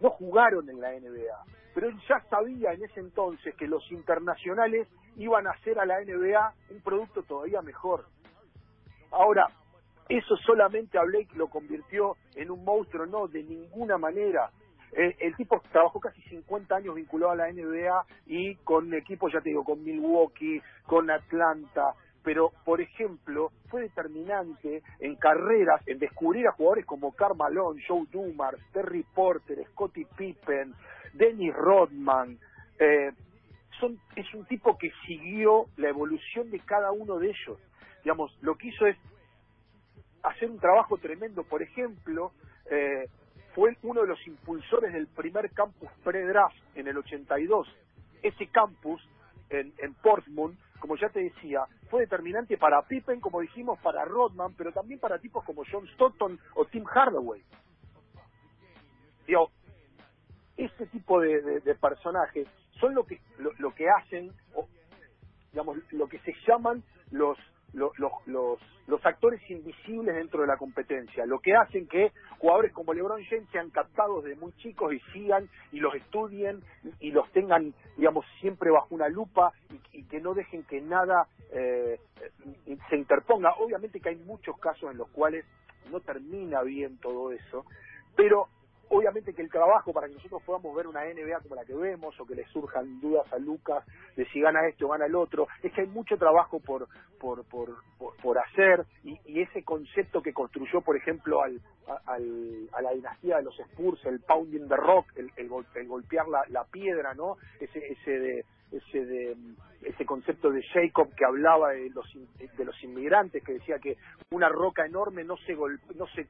No 0.00 0.10
jugaron 0.10 0.68
en 0.70 0.80
la 0.80 0.92
NBA, 0.92 1.44
pero 1.74 1.88
él 1.88 1.96
ya 2.08 2.20
sabía 2.30 2.72
en 2.72 2.84
ese 2.84 3.00
entonces 3.00 3.54
que 3.56 3.66
los 3.66 3.90
internacionales 3.90 4.88
iban 5.16 5.46
a 5.46 5.50
hacer 5.50 5.78
a 5.78 5.84
la 5.84 6.00
NBA 6.00 6.54
un 6.70 6.80
producto 6.80 7.22
todavía 7.22 7.60
mejor. 7.60 8.06
Ahora, 9.10 9.46
eso 10.08 10.36
solamente 10.38 10.98
a 10.98 11.02
Blake 11.02 11.36
lo 11.36 11.48
convirtió 11.48 12.16
en 12.34 12.50
un 12.50 12.64
monstruo, 12.64 13.06
no, 13.06 13.28
de 13.28 13.42
ninguna 13.42 13.98
manera. 13.98 14.50
Eh, 14.92 15.16
el 15.20 15.36
tipo 15.36 15.62
trabajó 15.70 16.00
casi 16.00 16.20
50 16.22 16.74
años 16.74 16.96
vinculado 16.96 17.32
a 17.32 17.36
la 17.36 17.52
NBA 17.52 18.06
y 18.26 18.56
con 18.56 18.92
equipos, 18.92 19.32
ya 19.32 19.40
te 19.40 19.50
digo, 19.50 19.64
con 19.64 19.84
Milwaukee, 19.84 20.60
con 20.84 21.10
Atlanta, 21.10 21.94
pero 22.24 22.50
por 22.64 22.80
ejemplo 22.80 23.52
fue 23.68 23.82
determinante 23.82 24.82
en 24.98 25.14
carreras, 25.14 25.86
en 25.86 26.00
descubrir 26.00 26.48
a 26.48 26.52
jugadores 26.52 26.86
como 26.86 27.12
Karl 27.12 27.36
Joe 27.86 28.06
Dumars, 28.10 28.58
Terry 28.72 29.04
Porter, 29.14 29.64
Scottie 29.70 30.08
Pippen, 30.16 30.74
Dennis 31.14 31.54
Rodman, 31.54 32.36
eh, 32.80 33.12
es 34.16 34.34
un 34.34 34.44
tipo 34.44 34.76
que 34.76 34.90
siguió 35.06 35.66
la 35.76 35.88
evolución 35.88 36.50
de 36.50 36.60
cada 36.60 36.92
uno 36.92 37.18
de 37.18 37.28
ellos. 37.28 37.58
Digamos, 38.04 38.36
lo 38.42 38.56
que 38.56 38.68
hizo 38.68 38.86
es 38.86 38.96
hacer 40.22 40.50
un 40.50 40.58
trabajo 40.58 40.98
tremendo. 40.98 41.44
Por 41.44 41.62
ejemplo, 41.62 42.32
eh, 42.70 43.08
fue 43.54 43.76
uno 43.82 44.02
de 44.02 44.08
los 44.08 44.26
impulsores 44.26 44.92
del 44.92 45.06
primer 45.08 45.50
campus 45.52 45.90
pre-draft 46.04 46.56
en 46.74 46.88
el 46.88 46.96
82. 46.98 47.68
Ese 48.22 48.46
campus 48.48 49.02
en, 49.48 49.72
en 49.78 49.94
Portsmouth, 49.94 50.54
como 50.78 50.96
ya 50.96 51.08
te 51.08 51.20
decía, 51.20 51.64
fue 51.90 52.00
determinante 52.02 52.56
para 52.56 52.82
Pippen, 52.82 53.20
como 53.20 53.40
dijimos, 53.40 53.78
para 53.80 54.04
Rodman, 54.04 54.54
pero 54.56 54.72
también 54.72 55.00
para 55.00 55.18
tipos 55.18 55.44
como 55.44 55.62
John 55.70 55.86
Stockton 55.88 56.38
o 56.54 56.64
Tim 56.66 56.84
Hardaway. 56.84 57.42
Digo, 59.26 59.50
este 60.56 60.86
tipo 60.86 61.20
de, 61.20 61.40
de- 61.42 61.60
de 61.60 61.74
personajes 61.74 62.48
son 62.80 62.94
lo 62.94 63.04
que 63.04 63.20
lo, 63.38 63.52
lo 63.58 63.74
que 63.74 63.86
hacen, 63.88 64.32
o, 64.54 64.68
digamos, 65.52 65.78
lo 65.92 66.08
que 66.08 66.18
se 66.20 66.34
llaman 66.46 66.82
los 67.10 67.36
los, 67.72 67.98
los, 67.98 68.12
los, 68.86 69.06
actores 69.06 69.40
invisibles 69.50 70.14
dentro 70.14 70.42
de 70.42 70.46
la 70.46 70.56
competencia, 70.56 71.24
lo 71.26 71.38
que 71.38 71.54
hacen 71.54 71.86
que 71.86 72.12
jugadores 72.38 72.72
como 72.72 72.92
LeBron 72.92 73.22
James 73.24 73.48
sean 73.50 73.70
captados 73.70 74.24
de 74.24 74.34
muy 74.36 74.52
chicos 74.56 74.92
y 74.92 75.00
sigan 75.12 75.48
y 75.72 75.80
los 75.80 75.94
estudien 75.94 76.62
y, 76.98 77.10
los 77.10 77.30
tengan, 77.32 77.72
digamos, 77.96 78.24
siempre 78.40 78.70
bajo 78.70 78.94
una 78.94 79.08
lupa 79.08 79.52
y, 79.70 79.98
y 79.98 80.04
que 80.04 80.20
no 80.20 80.34
dejen 80.34 80.64
que 80.64 80.80
nada 80.80 81.26
eh, 81.52 81.98
se 82.88 82.96
interponga. 82.96 83.54
Obviamente 83.58 84.00
que 84.00 84.10
hay 84.10 84.16
muchos 84.16 84.58
casos 84.58 84.90
en 84.90 84.98
los 84.98 85.08
cuales 85.10 85.44
no 85.90 86.00
termina 86.00 86.62
bien 86.62 86.98
todo 86.98 87.32
eso, 87.32 87.64
pero 88.16 88.48
obviamente 88.90 89.32
que 89.34 89.42
el 89.42 89.50
trabajo 89.50 89.92
para 89.92 90.06
que 90.08 90.14
nosotros 90.14 90.42
podamos 90.44 90.74
ver 90.76 90.86
una 90.86 91.04
NBA 91.04 91.40
como 91.40 91.54
la 91.54 91.64
que 91.64 91.74
vemos 91.74 92.18
o 92.20 92.26
que 92.26 92.34
le 92.34 92.44
surjan 92.48 93.00
dudas 93.00 93.26
a 93.32 93.38
Lucas 93.38 93.84
de 94.16 94.26
si 94.26 94.40
gana 94.40 94.66
este 94.68 94.84
o 94.84 94.88
gana 94.88 95.06
el 95.06 95.14
otro, 95.16 95.48
es 95.62 95.72
que 95.72 95.80
hay 95.80 95.86
mucho 95.88 96.16
trabajo 96.18 96.60
por 96.60 96.86
por, 97.18 97.44
por, 97.48 97.76
por, 97.98 98.38
hacer 98.38 98.84
y, 99.04 99.18
ese 99.42 99.62
concepto 99.62 100.22
que 100.22 100.32
construyó, 100.32 100.80
por 100.80 100.96
ejemplo, 100.96 101.42
al, 101.42 101.60
al, 102.06 102.68
a 102.72 102.80
la 102.82 102.92
dinastía 102.92 103.36
de 103.36 103.42
los 103.42 103.58
Spurs, 103.60 104.04
el 104.06 104.20
pounding 104.20 104.68
the 104.68 104.76
rock, 104.76 105.06
el, 105.16 105.30
el, 105.36 105.48
gol- 105.48 105.66
el 105.74 105.86
golpear 105.86 106.26
la, 106.28 106.42
la 106.48 106.64
piedra, 106.64 107.12
¿no? 107.14 107.36
Ese, 107.60 107.78
ese 107.92 108.10
de 108.18 108.44
ese 108.72 109.04
de 109.04 109.36
ese 109.82 110.06
concepto 110.06 110.50
de 110.50 110.62
Jacob 110.62 111.12
que 111.16 111.24
hablaba 111.24 111.70
de 111.70 111.90
los 111.90 112.06
de 112.56 112.64
los 112.64 112.82
inmigrantes 112.84 113.42
que 113.44 113.54
decía 113.54 113.78
que 113.80 113.96
una 114.30 114.48
roca 114.48 114.86
enorme 114.86 115.24
no 115.24 115.36
se 115.38 115.54
gol- 115.54 115.80
no 115.96 116.06
se 116.08 116.24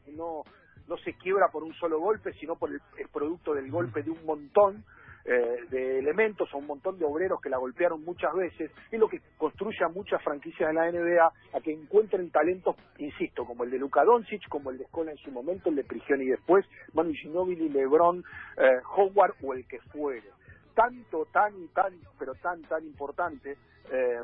no 0.88 0.96
se 0.98 1.14
quiebra 1.14 1.48
por 1.48 1.62
un 1.62 1.74
solo 1.74 2.00
golpe, 2.00 2.32
sino 2.34 2.56
por 2.56 2.70
el, 2.70 2.80
producto 3.12 3.54
del 3.54 3.70
golpe 3.70 4.02
de 4.02 4.10
un 4.10 4.24
montón 4.24 4.84
eh, 5.24 5.64
de 5.70 5.98
elementos 5.98 6.48
o 6.52 6.58
un 6.58 6.66
montón 6.66 6.98
de 6.98 7.04
obreros 7.04 7.40
que 7.40 7.50
la 7.50 7.58
golpearon 7.58 8.04
muchas 8.04 8.34
veces, 8.34 8.70
es 8.90 8.98
lo 8.98 9.08
que 9.08 9.20
construye 9.36 9.84
a 9.84 9.88
muchas 9.88 10.22
franquicias 10.22 10.68
de 10.68 10.74
la 10.74 10.90
NBA 10.90 11.26
a 11.26 11.60
que 11.60 11.72
encuentren 11.72 12.30
talentos, 12.30 12.76
insisto, 12.98 13.44
como 13.44 13.64
el 13.64 13.70
de 13.70 13.78
Luka 13.78 14.04
Doncic, 14.04 14.48
como 14.48 14.70
el 14.70 14.78
de 14.78 14.86
Scola 14.86 15.12
en 15.12 15.18
su 15.18 15.30
momento, 15.30 15.68
el 15.68 15.76
de 15.76 15.84
Prigioni 15.84 16.26
después, 16.26 16.64
Manu 16.94 17.12
Ginobili, 17.12 17.68
LeBron, 17.68 18.24
eh, 18.56 18.80
Howard 18.96 19.34
o 19.42 19.54
el 19.54 19.66
que 19.66 19.78
fuere. 19.92 20.30
Tanto, 20.74 21.26
tan 21.32 21.68
tan, 21.74 21.92
pero 22.18 22.34
tan, 22.36 22.62
tan 22.62 22.84
importante 22.84 23.56
eh, 23.92 24.22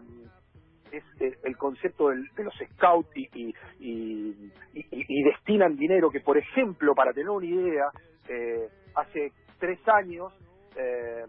es 0.92 1.04
el 1.42 1.56
concepto 1.56 2.08
del- 2.08 2.28
de 2.36 2.44
los 2.44 2.54
scouts 2.74 3.10
y, 3.16 3.28
y, 3.34 3.54
y- 3.78 4.52
y- 4.72 4.86
destinan 5.24 5.76
dinero 5.76 6.10
que, 6.10 6.20
por 6.20 6.38
ejemplo, 6.38 6.94
para 6.94 7.12
tener 7.12 7.30
una 7.30 7.46
idea, 7.46 7.90
eh, 8.28 8.68
hace 8.94 9.32
tres 9.58 9.78
años 9.88 10.32
eh, 10.76 11.24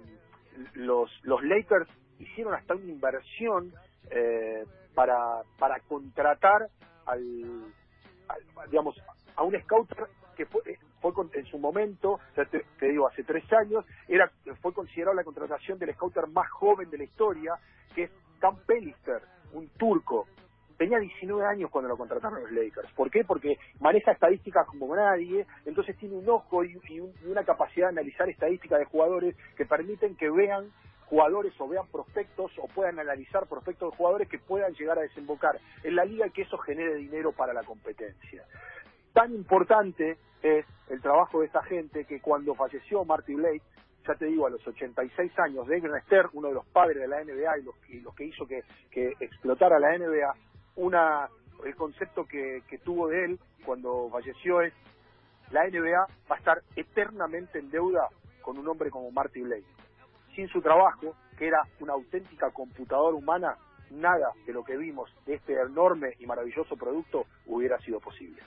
los, 0.75 1.09
los 1.23 1.43
Lakers 1.43 1.89
hicieron 2.19 2.53
hasta 2.53 2.75
una 2.75 2.91
inversión 2.91 3.71
eh, 4.11 4.65
para, 4.95 5.15
para 5.57 5.79
contratar 5.81 6.67
al, 7.05 7.73
al- 8.27 8.69
digamos, 8.69 8.95
a 9.35 9.43
un 9.43 9.59
scouter 9.61 10.07
que 10.35 10.45
fue, 10.47 10.61
eh, 10.65 10.77
fue 11.01 11.13
con- 11.13 11.29
en 11.33 11.45
su 11.45 11.57
momento, 11.59 12.19
te 12.35 12.87
digo, 12.87 13.07
hace 13.07 13.23
tres 13.23 13.45
años, 13.53 13.85
era 14.07 14.31
fue 14.61 14.73
considerado 14.73 15.15
la 15.15 15.23
contratación 15.23 15.77
del 15.79 15.93
scouter 15.93 16.27
más 16.27 16.49
joven 16.51 16.89
de 16.89 16.97
la 16.99 17.03
historia, 17.05 17.53
que 17.93 18.03
es 18.03 18.11
Cam 18.39 18.57
Pellister, 18.65 19.21
un 19.53 19.67
turco. 19.77 20.27
Tenía 20.77 20.99
19 20.99 21.43
años 21.45 21.71
cuando 21.71 21.87
lo 21.89 21.97
contrataron 21.97 22.41
los 22.41 22.51
Lakers. 22.51 22.91
¿Por 22.93 23.09
qué? 23.09 23.23
Porque 23.23 23.57
maneja 23.79 24.11
estadísticas 24.11 24.67
como 24.67 24.95
nadie, 24.95 25.45
entonces 25.65 25.97
tiene 25.97 26.15
un 26.15 26.29
ojo 26.29 26.63
y, 26.63 26.79
y 26.89 26.99
un- 26.99 27.13
y 27.23 27.27
una 27.31 27.43
capacidad 27.43 27.87
de 27.87 27.93
analizar 27.99 28.29
estadísticas 28.29 28.79
de 28.79 28.85
jugadores 28.85 29.35
que 29.55 29.65
permiten 29.65 30.15
que 30.15 30.29
vean 30.29 30.71
jugadores 31.07 31.53
o 31.59 31.67
vean 31.67 31.87
prospectos 31.87 32.51
o 32.59 32.67
puedan 32.67 32.99
analizar 32.99 33.47
prospectos 33.47 33.91
de 33.91 33.97
jugadores 33.97 34.27
que 34.29 34.37
puedan 34.39 34.73
llegar 34.73 34.99
a 34.99 35.01
desembocar 35.01 35.57
en 35.83 35.95
la 35.95 36.05
liga 36.05 36.27
y 36.27 36.31
que 36.31 36.41
eso 36.43 36.57
genere 36.59 36.95
dinero 36.95 37.31
para 37.31 37.53
la 37.53 37.63
competencia 37.63 38.43
tan 39.13 39.33
importante 39.33 40.17
es 40.43 40.65
el 40.89 41.01
trabajo 41.01 41.39
de 41.39 41.47
esta 41.47 41.63
gente 41.63 42.05
que 42.05 42.21
cuando 42.21 42.53
falleció 42.53 43.03
Marty 43.03 43.33
Blake, 43.33 43.63
ya 44.07 44.15
te 44.15 44.25
digo, 44.25 44.47
a 44.47 44.49
los 44.49 44.65
86 44.65 45.31
años, 45.39 45.67
de 45.67 45.81
Stern, 46.05 46.29
uno 46.33 46.47
de 46.49 46.53
los 46.55 46.65
padres 46.67 47.01
de 47.01 47.07
la 47.07 47.23
NBA 47.23 47.57
y 47.59 47.63
los, 47.63 47.75
y 47.89 47.99
los 47.99 48.15
que 48.15 48.25
hizo 48.25 48.47
que, 48.47 48.61
que 48.89 49.13
explotara 49.19 49.79
la 49.79 49.97
NBA, 49.97 50.33
una, 50.77 51.27
el 51.65 51.75
concepto 51.75 52.25
que, 52.25 52.63
que 52.69 52.77
tuvo 52.79 53.07
de 53.07 53.25
él 53.25 53.39
cuando 53.65 54.09
falleció 54.09 54.61
es 54.61 54.73
la 55.51 55.67
NBA 55.67 56.07
va 56.29 56.35
a 56.35 56.39
estar 56.39 56.61
eternamente 56.75 57.59
en 57.59 57.69
deuda 57.69 58.09
con 58.41 58.57
un 58.57 58.67
hombre 58.67 58.89
como 58.89 59.11
Marty 59.11 59.41
Blake. 59.41 59.65
Sin 60.35 60.47
su 60.49 60.61
trabajo, 60.61 61.15
que 61.37 61.47
era 61.47 61.61
una 61.79 61.93
auténtica 61.93 62.51
computadora 62.51 63.15
humana, 63.15 63.57
nada 63.91 64.31
de 64.45 64.53
lo 64.53 64.63
que 64.63 64.77
vimos 64.77 65.09
de 65.25 65.35
este 65.35 65.53
enorme 65.53 66.13
y 66.19 66.25
maravilloso 66.25 66.75
producto 66.75 67.25
hubiera 67.45 67.79
sido 67.79 67.99
posible. 67.99 68.41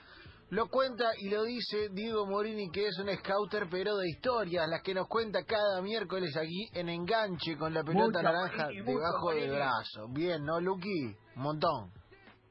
Lo 0.51 0.67
cuenta 0.67 1.05
y 1.17 1.29
lo 1.29 1.43
dice 1.43 1.87
Diego 1.93 2.25
Morini, 2.25 2.69
que 2.71 2.85
es 2.87 2.99
un 2.99 3.07
scouter, 3.07 3.67
pero 3.71 3.95
de 3.95 4.09
historias, 4.09 4.67
las 4.67 4.81
que 4.83 4.93
nos 4.93 5.07
cuenta 5.07 5.45
cada 5.45 5.81
miércoles 5.81 6.35
aquí 6.35 6.67
en 6.73 6.89
Enganche 6.89 7.55
con 7.57 7.73
la 7.73 7.81
pelota 7.83 8.19
Mucho 8.19 8.21
naranja 8.21 8.65
Morini, 8.65 8.83
debajo 8.85 9.29
del 9.29 9.37
Morini. 9.47 9.55
brazo. 9.55 10.07
Bien, 10.09 10.43
¿no, 10.43 10.59
Luqui? 10.59 11.15
Un 11.37 11.41
montón. 11.41 11.91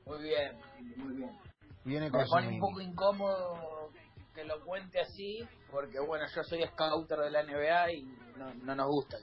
Muy 0.06 0.22
bien, 0.22 0.58
muy 0.96 1.14
bien. 1.14 1.38
Viene 1.84 2.10
con 2.10 2.20
Me 2.20 2.26
pone 2.26 2.48
un 2.48 2.58
poco 2.60 2.80
incómodo 2.80 3.90
que 4.34 4.44
lo 4.44 4.64
cuente 4.64 4.98
así, 4.98 5.46
porque 5.70 6.00
bueno, 6.00 6.24
yo 6.34 6.42
soy 6.42 6.62
scouter 6.68 7.18
de 7.18 7.30
la 7.30 7.42
NBA 7.42 7.92
y 7.92 8.02
no, 8.38 8.54
no 8.64 8.74
nos 8.76 8.86
gusta. 8.86 9.18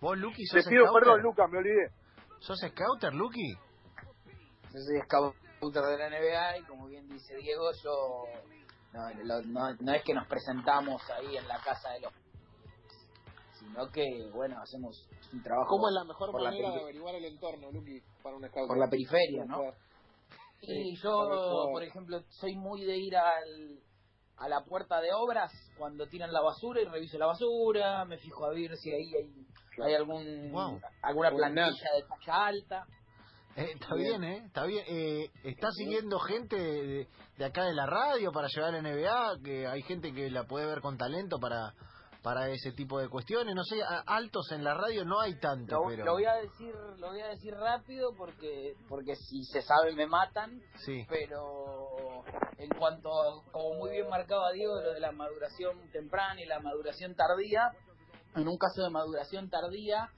¿Vos, 0.00 0.16
Luqui, 0.16 0.42
Te 0.50 0.62
sos 0.62 0.70
pido 0.70 0.86
scouter? 0.86 1.02
perdón, 1.04 1.22
Lucas, 1.22 1.50
me 1.50 1.58
olvidé. 1.58 1.90
¿Sos 2.38 2.58
scouter, 2.60 3.12
Luqui? 3.12 3.52
Yo 4.72 4.78
soy 4.80 5.00
scouter 5.04 5.49
de 5.60 5.98
la 5.98 6.08
NBA 6.08 6.58
y 6.58 6.64
como 6.64 6.86
bien 6.86 7.06
dice 7.06 7.34
Diego, 7.36 7.70
yo 7.84 8.26
no, 8.92 9.10
lo- 9.24 9.42
no, 9.42 9.74
no 9.78 9.92
es 9.92 10.02
que 10.04 10.14
nos 10.14 10.26
presentamos 10.26 11.02
ahí 11.10 11.36
en 11.36 11.46
la 11.46 11.60
casa 11.62 11.90
de 11.90 12.00
los 12.00 12.12
sino 13.58 13.90
que 13.90 14.02
bueno 14.32 14.56
hacemos 14.62 15.06
un 15.34 15.42
trabajo 15.42 15.68
¿Cómo 15.68 15.88
es 15.88 15.94
la 15.94 16.04
mejor 16.04 16.30
por 16.32 16.40
la 16.40 16.50
manera 16.50 16.70
de 16.70 16.80
averiguar 16.80 17.14
el 17.14 17.26
entorno, 17.26 17.70
Luqui, 17.70 18.00
para 18.22 18.36
un 18.36 18.48
scout? 18.48 18.68
por 18.68 18.78
la 18.78 18.88
periferia, 18.88 19.44
¿no? 19.44 19.60
Sí, 20.60 20.66
Y 20.72 20.96
yo, 21.02 21.68
por 21.70 21.82
ejemplo, 21.82 22.22
soy 22.30 22.56
muy 22.56 22.84
de 22.84 22.96
ir 22.96 23.16
al, 23.16 23.80
a 24.38 24.48
la 24.48 24.64
puerta 24.64 25.00
de 25.02 25.12
obras 25.12 25.52
cuando 25.76 26.06
tiran 26.08 26.32
la 26.32 26.40
basura 26.40 26.80
y 26.80 26.86
reviso 26.86 27.18
la 27.18 27.26
basura, 27.26 28.04
me 28.06 28.16
fijo 28.18 28.46
a 28.46 28.50
ver 28.50 28.74
si 28.76 28.90
ahí 28.92 29.12
hay, 29.14 29.46
hay 29.84 29.94
algún 29.94 30.50
Wow. 30.52 30.80
alguna 31.02 31.30
plantilla 31.30 31.92
de 31.96 32.02
talla 32.08 32.46
alta. 32.46 32.86
Eh, 33.56 33.72
está 33.74 33.94
bien, 33.94 34.22
¿eh? 34.24 34.42
Está 34.46 34.64
bien. 34.64 34.84
Eh, 34.88 35.30
¿Está 35.44 35.70
siguiendo 35.72 36.18
gente 36.20 36.56
de, 36.56 37.08
de 37.36 37.44
acá 37.44 37.64
de 37.64 37.74
la 37.74 37.86
radio 37.86 38.32
para 38.32 38.48
llevar 38.48 38.74
a 38.74 38.80
la 38.80 38.88
NBA? 38.90 39.42
Que 39.44 39.66
hay 39.66 39.82
gente 39.82 40.12
que 40.12 40.30
la 40.30 40.44
puede 40.44 40.66
ver 40.66 40.80
con 40.80 40.96
talento 40.96 41.38
para 41.38 41.74
para 42.22 42.50
ese 42.50 42.72
tipo 42.72 42.98
de 43.00 43.08
cuestiones. 43.08 43.54
No 43.54 43.64
sé, 43.64 43.82
a- 43.82 44.00
altos 44.06 44.52
en 44.52 44.62
la 44.62 44.74
radio 44.74 45.06
no 45.06 45.20
hay 45.20 45.38
tanto, 45.40 45.76
Lo, 45.76 45.88
pero... 45.88 46.04
lo 46.04 46.12
voy 46.12 46.26
a 46.26 46.34
decir 46.34 46.74
lo 46.98 47.08
voy 47.08 47.20
a 47.22 47.28
decir 47.28 47.54
rápido 47.54 48.12
porque 48.14 48.74
porque 48.90 49.16
si 49.16 49.42
se 49.44 49.62
sabe 49.62 49.94
me 49.94 50.06
matan, 50.06 50.60
Sí. 50.84 51.06
pero 51.08 52.22
en 52.58 52.68
cuanto 52.78 53.10
como 53.50 53.74
muy 53.78 53.92
bien 53.92 54.08
marcaba 54.10 54.52
Diego 54.52 54.74
lo 54.82 54.92
de 54.92 55.00
la 55.00 55.12
maduración 55.12 55.78
temprana 55.92 56.38
y 56.42 56.44
la 56.44 56.60
maduración 56.60 57.14
tardía, 57.14 57.70
en 58.36 58.46
un 58.46 58.58
caso 58.58 58.82
de 58.82 58.90
maduración 58.90 59.48
tardía 59.48 60.10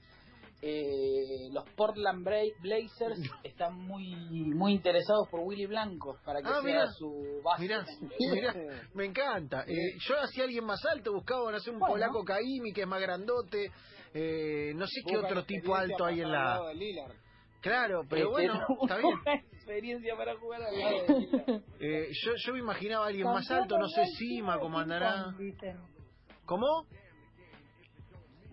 eh, 0.65 1.49
los 1.51 1.69
Portland 1.71 2.25
Bra- 2.25 2.53
Blazers 2.61 3.19
están 3.43 3.75
muy 3.77 4.15
muy 4.55 4.71
interesados 4.73 5.27
por 5.29 5.41
Willy 5.41 5.65
Blanco 5.65 6.17
para 6.23 6.41
que 6.41 6.47
Ah, 6.47 6.61
sea 6.61 6.63
mirá. 6.63 6.87
su 6.93 7.41
base. 7.43 7.61
Mirá, 7.63 7.85
mirá, 8.31 8.53
me 8.93 9.05
encanta. 9.05 9.65
Eh, 9.67 9.97
yo 10.07 10.15
hacía 10.21 10.45
alguien 10.45 10.63
más 10.63 10.79
alto, 10.85 11.11
buscaba 11.13 11.51
no 11.51 11.59
sé, 11.59 11.69
un 11.71 11.79
Bueno. 11.79 11.93
polaco 11.95 12.23
Kaimi 12.23 12.71
que 12.73 12.81
es 12.83 12.87
más 12.87 13.01
grandote. 13.01 13.71
Eh, 14.13 14.71
no 14.75 14.87
sé 14.87 15.01
qué 15.05 15.17
otro 15.17 15.43
tipo 15.43 15.75
alto 15.75 16.05
hay 16.05 16.21
en 16.21 16.31
la... 16.31 16.61
Claro, 17.59 18.01
pero 18.09 18.23
Este, 18.23 18.31
bueno, 18.31 18.53
no, 18.55 18.75
está 18.83 18.97
bien. 18.97 19.41
experiencia 19.53 20.15
para 20.17 20.37
jugar 20.37 20.61
al 20.63 20.77
lado 20.79 20.97
de. 21.07 21.61
Eh, 21.79 22.07
yo, 22.23 22.31
yo 22.45 22.53
me 22.53 22.59
imaginaba 22.59 23.05
a 23.05 23.07
alguien 23.09 23.25
más 23.27 23.49
alto, 23.51 23.77
no 23.77 23.87
sé, 23.89 24.05
Sima, 24.17 24.59
cómo 24.59 24.79
andará. 24.79 25.33
¿Cómo? 26.45 26.85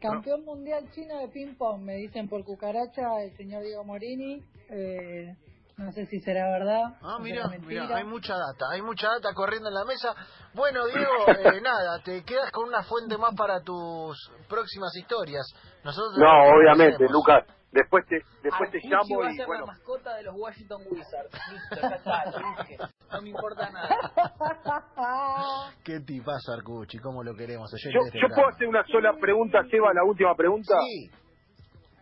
Campeón 0.01 0.45
mundial 0.45 0.91
chino 0.93 1.19
de 1.19 1.29
ping 1.29 1.55
pong, 1.57 1.83
me 1.83 1.95
dicen 1.97 2.29
por 2.29 2.45
cucaracha 2.45 3.23
el 3.23 3.37
señor 3.37 3.63
Diego 3.63 3.85
Morini. 3.85 4.43
Eh, 4.71 5.35
No 5.77 5.91
sé 5.93 6.05
si 6.07 6.21
será 6.21 6.51
verdad. 6.51 6.99
Ah, 7.01 7.19
mira, 7.21 7.49
mira, 7.67 7.97
hay 7.97 8.05
mucha 8.05 8.35
data, 8.35 8.67
hay 8.71 8.83
mucha 8.83 9.09
data 9.09 9.33
corriendo 9.35 9.69
en 9.71 9.75
la 9.75 9.85
mesa. 9.87 10.15
Bueno, 10.53 10.85
Diego, 10.87 11.11
eh, 11.57 11.61
nada, 11.63 12.03
te 12.05 12.23
quedas 12.23 12.51
con 12.53 12.69
una 12.69 12.83
fuente 12.83 13.17
más 13.17 13.35
para 13.35 13.61
tus 13.63 14.31
próximas 14.47 14.95
historias. 14.95 15.47
Nosotros 15.83 16.19
No, 16.19 16.29
obviamente. 16.55 17.07
Lucas. 17.09 17.45
Después 17.73 18.05
te, 18.07 18.17
después 18.43 18.71
te 18.73 18.79
Arcucci 18.79 18.89
llamo 18.89 19.21
va 19.23 19.29
a 19.29 19.33
y 19.33 19.37
ser 19.37 19.47
bueno. 19.47 19.67
la 19.67 19.73
mascota 19.73 20.17
de 20.17 20.23
los 20.25 20.35
Washington 20.37 20.83
Wizards. 20.91 21.31
Listo, 21.53 21.89
ya 21.89 21.97
está, 21.97 22.25
lo 22.27 22.39
dije. 22.39 22.77
No 23.13 23.23
me 23.23 23.29
importa 23.29 23.71
nada. 23.71 23.89
Qué 25.85 26.01
tipazo 26.01 26.53
Arcucci, 26.53 26.99
cómo 26.99 27.23
lo 27.23 27.35
queremos. 27.35 27.71
Yo, 27.93 28.01
este 28.07 28.19
yo 28.21 28.29
puedo 28.35 28.49
hacer 28.49 28.67
una 28.67 28.85
sola 28.87 29.13
pregunta, 29.21 29.63
Seba, 29.71 29.93
la 29.95 30.05
última 30.05 30.35
pregunta. 30.35 30.75
Sí, 30.81 31.11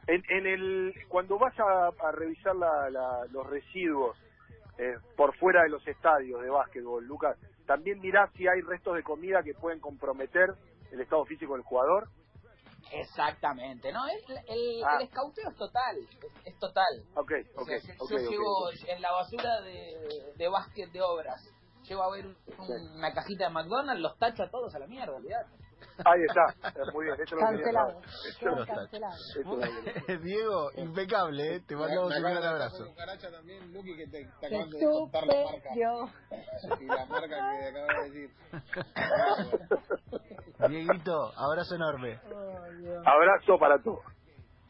En, 0.07 0.23
en 0.31 0.47
el 0.47 0.95
cuando 1.09 1.39
vas 1.39 1.55
a, 1.59 1.89
a 2.09 2.13
revisar 2.13 2.57
la- 2.57 2.89
la- 2.91 3.27
los 3.31 3.47
residuos 3.47 4.17
eh, 4.79 4.95
por 5.17 5.37
fuera 5.37 5.65
de 5.65 5.69
los 5.71 5.87
estadios 5.87 6.41
de 6.41 6.49
básquetbol, 6.49 7.05
Lucas, 7.05 7.37
también 7.67 7.99
mirás 8.01 8.31
si 8.35 8.47
hay 8.49 8.61
restos 8.63 8.95
de 8.97 9.03
comida 9.03 9.43
que 9.43 9.53
pueden 9.53 9.81
comprometer 9.81 10.49
el 10.93 11.01
estado 11.03 11.25
físico 11.27 11.55
del 11.55 11.63
jugador. 11.63 12.09
Exactamente, 12.93 13.93
¿no? 13.93 14.07
El, 14.09 14.19
el, 14.47 14.83
Ah. 14.85 14.97
el 14.97 15.03
escauteo 15.07 15.51
es 15.51 15.57
total, 15.57 15.97
es, 15.99 16.33
es 16.55 16.59
total. 16.59 17.05
Ok, 17.17 17.33
O 17.57 17.63
ok, 17.63 17.69
sea, 17.69 17.79
yo, 17.79 17.93
ok, 18.05 18.11
yo 18.11 18.17
ok, 18.17 18.31
llego 18.31 18.59
ok. 18.69 18.75
en 18.89 19.03
la 19.03 19.13
basura 19.13 19.61
de, 19.61 20.33
de 20.37 20.49
básquet 20.49 20.91
de 20.93 21.03
obras, 21.03 21.41
llego 21.83 22.03
a 22.03 22.11
ver 22.11 22.27
un- 22.27 22.97
una 22.97 23.13
cajita 23.13 23.45
de 23.45 23.51
McDonald's, 23.51 24.01
los 24.03 24.19
tacho 24.19 24.43
a 24.43 24.51
todos 24.51 24.75
a 24.75 24.79
la 24.79 24.87
mierda, 24.87 25.15
olvidate. 25.17 25.58
Ahí 26.05 26.21
está, 26.29 26.69
Eh, 26.69 26.83
muy 26.93 27.05
bien, 27.07 27.17
eso 27.21 27.35
es 27.37 27.43
lo 27.43 27.49
que 27.49 27.57
quería 27.65 27.81
Cancelado. 27.81 28.67
cancelado. 28.67 29.17
lo 29.45 29.59
quería- 29.59 30.19
Diego, 30.23 30.71
impecable, 30.77 31.57
¿eh? 31.57 31.61
te 31.67 31.75
mandamos 31.77 32.15
un 32.17 32.23
gran 32.23 32.37
abrazo. 32.45 32.71
pasar 32.79 32.89
un 32.89 32.95
caracha 32.95 33.31
también, 33.31 33.73
Luqui, 33.73 33.97
que 33.97 34.07
te, 34.07 34.25
te 34.25 34.31
Qué 34.41 34.47
acaban 34.47 34.71
de 34.71 34.79
contar 34.85 35.27
la 35.27 35.45
marca. 35.45 35.71
yo. 35.75 36.09
Y 36.81 36.85
la 36.87 37.07
marca 37.07 37.29
que 37.29 37.35
acabas 37.69 37.97
de 38.05 38.11
decir. 38.11 38.31
Dieguito, 40.69 41.33
abrazo 41.37 41.75
enorme. 41.75 42.21
Abrazo 43.05 43.59
para 43.59 43.83
todos. 43.83 44.01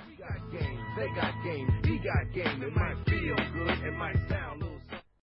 We 0.06 0.16
got 0.16 0.50
game, 0.52 0.80
they 0.96 1.08
got 1.14 1.34
game, 1.44 1.80
we 1.84 1.98
got 1.98 2.32
game. 2.34 2.62
It 2.66 2.74
might 2.74 2.96
feel 3.06 3.36
good, 3.52 3.84
it 3.86 3.92
might 3.94 4.18
sound 4.28 4.62